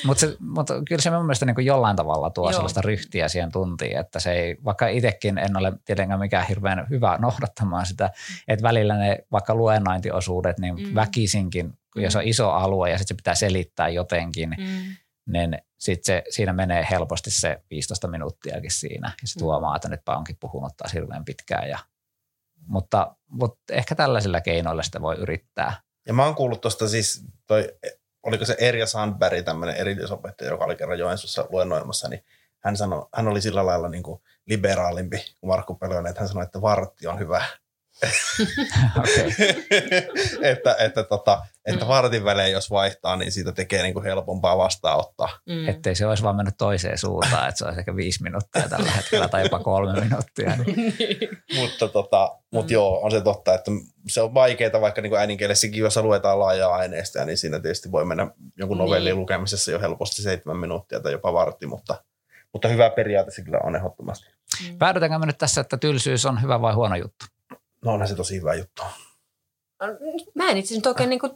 Mutta 0.05 0.25
mut 0.39 0.67
kyllä 0.87 1.01
se 1.01 1.11
mun 1.11 1.25
mielestä 1.25 1.45
niin 1.45 1.55
kuin 1.55 1.65
jollain 1.65 1.95
tavalla 1.95 2.29
tuo 2.29 2.45
Joo. 2.45 2.53
sellaista 2.53 2.81
ryhtiä 2.81 3.27
siihen 3.27 3.51
tuntiin, 3.51 3.97
että 3.97 4.19
se 4.19 4.31
ei, 4.31 4.57
vaikka 4.65 4.87
itsekin 4.87 5.37
en 5.37 5.57
ole 5.57 5.73
tietenkään 5.85 6.19
mikään 6.19 6.47
hirveän 6.47 6.87
hyvä 6.89 7.17
noudattamaan 7.21 7.85
sitä, 7.85 8.09
että 8.47 8.63
välillä 8.63 8.97
ne 8.97 9.17
vaikka 9.31 9.55
luennointiosuudet, 9.55 10.59
niin 10.59 10.87
mm. 10.87 10.95
väkisinkin, 10.95 11.65
mm. 11.65 12.03
jos 12.03 12.15
on 12.15 12.23
iso 12.23 12.49
alue 12.49 12.89
ja 12.89 12.97
sitten 12.97 13.15
se 13.15 13.19
pitää 13.19 13.35
selittää 13.35 13.89
jotenkin, 13.89 14.49
mm 14.49 14.95
niin 15.25 15.57
sitten 15.77 16.05
se, 16.05 16.23
siinä 16.29 16.53
menee 16.53 16.87
helposti 16.91 17.31
se 17.31 17.63
15 17.69 18.07
minuuttiakin 18.07 18.71
siinä. 18.71 19.11
Ja 19.21 19.27
se 19.27 19.39
mm. 19.39 19.39
tuomaa, 19.39 19.75
että 19.75 19.89
nytpä 19.89 20.17
onkin 20.17 20.37
puhunut 20.39 20.77
taas 20.77 20.93
hirveän 20.93 21.25
pitkään. 21.25 21.69
Ja, 21.69 21.79
mutta, 22.67 23.15
mutta 23.27 23.73
ehkä 23.73 23.95
tällaisilla 23.95 24.41
keinoilla 24.41 24.83
sitä 24.83 25.01
voi 25.01 25.15
yrittää. 25.15 25.81
Ja 26.07 26.13
mä 26.13 26.25
oon 26.25 26.35
kuullut 26.35 26.61
tuosta 26.61 26.87
siis, 26.87 27.23
toi, 27.47 27.77
oliko 28.23 28.45
se 28.45 28.55
Erja 28.59 28.85
Sandberg, 28.85 29.45
tämmöinen 29.45 29.75
erityisopettaja, 29.75 30.51
joka 30.51 30.65
oli 30.65 30.75
kerran 30.75 30.99
Joensuussa 30.99 31.47
luennoimassa, 31.49 32.09
niin 32.09 32.25
hän, 32.59 32.77
sanoi, 32.77 33.05
hän 33.13 33.27
oli 33.27 33.41
sillä 33.41 33.65
lailla 33.65 33.89
niin 33.89 34.03
kuin 34.03 34.21
liberaalimpi 34.45 35.17
kuin 35.39 35.47
Markku 35.47 35.75
Pelönen, 35.75 36.09
että 36.09 36.19
hän 36.21 36.27
sanoi, 36.27 36.43
että 36.43 36.61
vartti 36.61 37.07
on 37.07 37.19
hyvä 37.19 37.45
että 40.51 40.75
että, 40.79 41.03
tota, 41.03 41.41
että 41.65 41.85
mm. 41.85 41.89
vartin 41.89 42.25
välein, 42.25 42.53
jos 42.53 42.71
vaihtaa, 42.71 43.15
niin 43.15 43.31
siitä 43.31 43.51
tekee 43.51 43.81
niin 43.81 43.93
kuin 43.93 44.03
helpompaa 44.03 44.57
vastaanottaa. 44.57 45.29
Mm. 45.49 45.69
Ettei 45.69 45.95
se 45.95 46.05
olisi 46.05 46.23
vaan 46.23 46.35
mennyt 46.35 46.57
toiseen 46.57 46.97
suuntaan, 46.97 47.49
että 47.49 47.59
se 47.59 47.65
olisi 47.65 47.79
ehkä 47.79 47.95
viisi 47.95 48.23
minuuttia 48.23 48.69
tällä 48.69 48.91
hetkellä 48.91 49.27
tai 49.27 49.43
jopa 49.43 49.59
kolme 49.59 50.01
minuuttia. 50.01 50.51
Niin. 50.61 51.29
mutta 51.55 51.87
tota, 51.87 52.37
mut 52.51 52.65
mm. 52.65 52.71
joo, 52.71 53.01
on 53.01 53.11
se 53.11 53.21
totta, 53.21 53.53
että 53.53 53.71
se 54.07 54.21
on 54.21 54.33
vaikeaa, 54.33 54.81
vaikka 54.81 55.01
niin 55.01 55.15
äidinkielessäkin, 55.15 55.79
jos 55.79 55.97
luetaan 55.97 56.39
laajaa 56.39 56.75
aineistoa, 56.75 57.25
niin 57.25 57.37
siinä 57.37 57.59
tietysti 57.59 57.91
voi 57.91 58.05
mennä 58.05 58.31
jonkun 58.57 58.77
novellin 58.77 59.05
niin. 59.05 59.19
lukemisessa 59.19 59.71
jo 59.71 59.79
helposti 59.79 60.21
seitsemän 60.21 60.57
minuuttia 60.57 60.99
tai 60.99 61.11
jopa 61.11 61.33
vartti, 61.33 61.67
mutta, 61.67 62.03
mutta 62.53 62.67
hyvä 62.67 62.89
periaate 62.89 63.31
se 63.31 63.41
kyllä 63.41 63.59
on 63.63 63.75
ehdottomasti. 63.75 64.27
Mm. 64.69 64.77
Päädytäänkö 64.77 65.19
me 65.19 65.25
nyt 65.25 65.37
tässä, 65.37 65.61
että 65.61 65.77
tylsyys 65.77 66.25
on 66.25 66.41
hyvä 66.41 66.61
vai 66.61 66.73
huono 66.73 66.95
juttu? 66.95 67.25
No 67.85 67.91
onhan 67.91 68.07
se 68.07 68.15
tosi 68.15 68.35
hyvä 68.35 68.53
juttu. 68.53 68.81
Mä 70.35 70.49
en 70.49 70.57
itse 70.57 70.73
asiassa 70.73 70.89
oikein, 70.89 71.09
niin 71.09 71.19
kuin, 71.19 71.31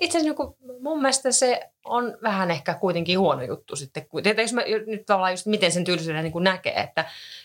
itse 0.00 0.18
asiassa 0.18 0.44
niin 0.44 0.82
mun 0.82 1.02
mielestä 1.02 1.32
se 1.32 1.70
on 1.84 2.18
vähän 2.22 2.50
ehkä 2.50 2.74
kuitenkin 2.74 3.18
huono 3.18 3.42
juttu 3.42 3.76
sitten. 3.76 4.06
Tietysti 4.22 4.42
jos 4.42 4.52
mä 4.52 4.62
nyt 4.86 5.06
tavallaan 5.06 5.32
just 5.32 5.46
miten 5.46 5.72
sen 5.72 5.84
tylsyyden 5.84 6.24
niin 6.24 6.44
näkee, 6.44 6.80
että 6.80 7.04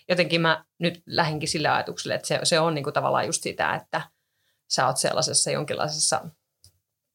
jotenkin 0.09 0.41
mä 0.41 0.65
nyt 0.79 1.03
lähinkin 1.05 1.49
sille 1.49 1.69
ajatukselle, 1.69 2.15
että 2.15 2.27
se, 2.27 2.39
se 2.43 2.59
on 2.59 2.75
niin 2.75 2.83
kuin 2.83 2.93
tavallaan 2.93 3.25
just 3.25 3.43
sitä, 3.43 3.75
että 3.75 4.01
sä 4.69 4.87
oot 4.87 4.97
sellaisessa 4.97 5.51
jonkinlaisessa 5.51 6.21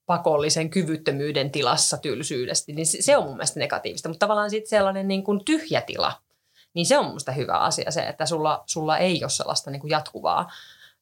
pakollisen 0.06 0.70
kyvyttömyyden 0.70 1.50
tilassa 1.50 1.96
tylsyydestä, 1.96 2.72
niin 2.72 2.86
se, 2.86 3.16
on 3.16 3.24
mun 3.24 3.36
mielestä 3.36 3.60
negatiivista. 3.60 4.08
Mutta 4.08 4.26
tavallaan 4.26 4.50
sitten 4.50 4.70
sellainen 4.70 5.08
niin 5.08 5.24
kuin 5.24 5.44
tyhjä 5.44 5.80
tila, 5.80 6.12
niin 6.74 6.86
se 6.86 6.98
on 6.98 7.04
mun 7.04 7.36
hyvä 7.36 7.58
asia 7.58 7.90
se, 7.90 8.02
että 8.02 8.26
sulla, 8.26 8.62
sulla 8.66 8.98
ei 8.98 9.24
ole 9.24 9.30
sellaista 9.30 9.70
niin 9.70 9.80
kuin 9.80 9.90
jatkuvaa 9.90 10.50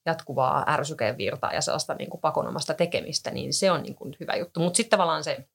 jatkuvaa 0.07 0.65
ärsykeen 0.69 1.19
virtaa 1.19 1.53
ja 1.53 1.61
sellaista 1.61 1.95
niin 1.95 2.11
kuin 2.11 2.21
pakonomasta 2.21 2.75
tekemistä, 2.75 3.31
niin 3.31 3.55
se 3.55 3.71
on 3.71 3.83
niin 3.83 3.95
kuin 3.95 4.17
hyvä 4.21 4.37
juttu. 4.37 4.61
Mutta 4.61 4.77
sitten 4.77 4.91
tavallaan 4.91 5.25
se, 5.25 5.49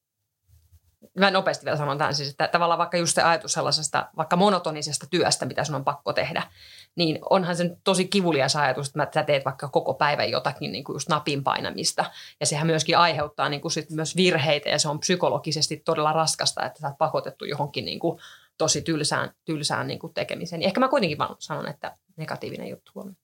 mä 1.18 1.32
nopeasti 1.32 1.66
vielä 1.66 1.78
sanon 1.78 1.98
tämän 1.98 2.16
siis, 2.16 2.30
että 2.30 2.48
tavallaan 2.48 2.78
vaikka 2.78 2.98
just 2.98 3.16
se 3.16 3.22
ajatus 3.22 3.54
sellaisesta 3.54 4.10
vaikka 4.18 4.36
monotonisesta 4.36 5.08
työstä, 5.10 5.46
mitä 5.46 5.64
sun 5.64 5.76
on 5.76 5.84
pakko 5.84 6.14
tehdä, 6.14 6.44
niin 6.96 7.20
onhan 7.30 7.56
se 7.56 7.78
tosi 7.84 8.08
kivulias 8.08 8.56
ajatus, 8.56 8.88
että 8.88 9.20
sä 9.20 9.24
teet 9.24 9.46
vaikka 9.46 9.68
koko 9.68 9.94
päivän 9.94 10.32
jotakin 10.32 10.72
niin 10.72 10.84
kuin 10.84 10.96
just 10.96 11.10
napin 11.10 11.44
painamista. 11.44 12.06
Ja 12.40 12.46
sehän 12.46 12.68
myöskin 12.68 12.98
aiheuttaa 12.98 13.50
niin 13.50 13.62
kuin 13.62 13.72
sit 13.72 13.90
myös 13.90 14.16
virheitä 14.16 14.70
ja 14.70 14.80
se 14.80 14.90
on 14.90 15.00
psykologisesti 15.00 15.78
todella 15.78 16.14
raskasta, 16.14 16.66
että 16.66 16.80
sä 16.80 16.88
oot 16.88 16.98
pakotettu 16.98 17.46
johonkin 17.46 17.86
niin 17.86 18.00
kuin 18.00 18.20
tosi 18.58 18.82
tylsään, 18.82 19.34
tylsään 19.46 19.88
niin 19.88 20.00
kuin 20.00 20.14
tekemiseen. 20.14 20.62
Ehkä 20.62 20.80
mä 20.80 20.88
kuitenkin 20.88 21.18
vaan 21.18 21.36
sanon, 21.40 21.68
että 21.68 21.98
negatiivinen 22.18 22.70
juttu 22.70 22.92
on. 22.96 23.16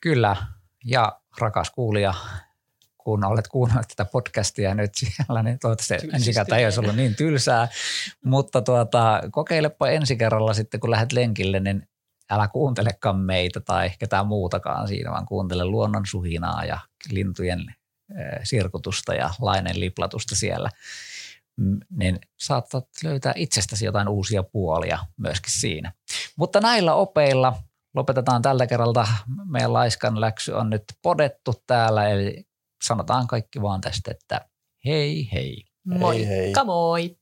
Kyllä, 0.00 0.36
ja 0.84 1.20
rakas 1.38 1.70
kuulija, 1.70 2.14
kun 2.98 3.24
olet 3.24 3.48
kuunnellut 3.48 3.88
tätä 3.88 4.04
podcastia 4.04 4.74
nyt 4.74 4.90
siellä, 4.94 5.42
niin 5.42 5.58
toivottavasti 5.58 6.08
ensi 6.12 6.32
kertaa 6.32 6.58
ei 6.58 6.64
olisi 6.64 6.80
ollut 6.80 6.96
niin 6.96 7.14
tylsää. 7.14 7.68
Mutta 8.24 8.62
tuota, 8.62 9.20
kokeilepa 9.30 9.88
ensi 9.88 10.16
kerralla 10.16 10.54
sitten, 10.54 10.80
kun 10.80 10.90
lähdet 10.90 11.12
lenkille, 11.12 11.60
niin 11.60 11.88
älä 12.30 12.48
kuuntelekaan 12.48 13.16
meitä 13.16 13.60
tai 13.60 13.90
ketään 13.98 14.26
muutakaan 14.26 14.88
siinä, 14.88 15.10
vaan 15.10 15.26
kuuntele 15.26 15.64
luonnon 15.64 16.06
suhinaa 16.06 16.64
ja 16.64 16.78
lintujen 17.10 17.74
sirkutusta 18.42 19.14
ja 19.14 19.30
lainen 19.40 19.80
liplatusta 19.80 20.36
siellä, 20.36 20.70
niin 21.90 22.18
saatat 22.38 22.88
löytää 23.04 23.32
itsestäsi 23.36 23.84
jotain 23.84 24.08
uusia 24.08 24.42
puolia 24.42 24.98
myöskin 25.16 25.52
siinä. 25.52 25.92
Mutta 26.36 26.60
näillä 26.60 26.94
opeilla 26.94 27.56
lopetetaan 27.94 28.42
tällä 28.42 28.66
kerralta. 28.66 29.06
Meidän 29.50 29.72
laiskan 29.72 30.20
läksy 30.20 30.52
on 30.52 30.70
nyt 30.70 30.84
podettu 31.02 31.52
täällä, 31.66 32.08
eli 32.08 32.44
sanotaan 32.84 33.26
kaikki 33.26 33.62
vaan 33.62 33.80
tästä, 33.80 34.10
että 34.10 34.40
hei 34.84 35.28
hei. 35.32 35.64
Moikka 35.86 36.26
hei. 36.26 36.52
moi! 36.64 37.19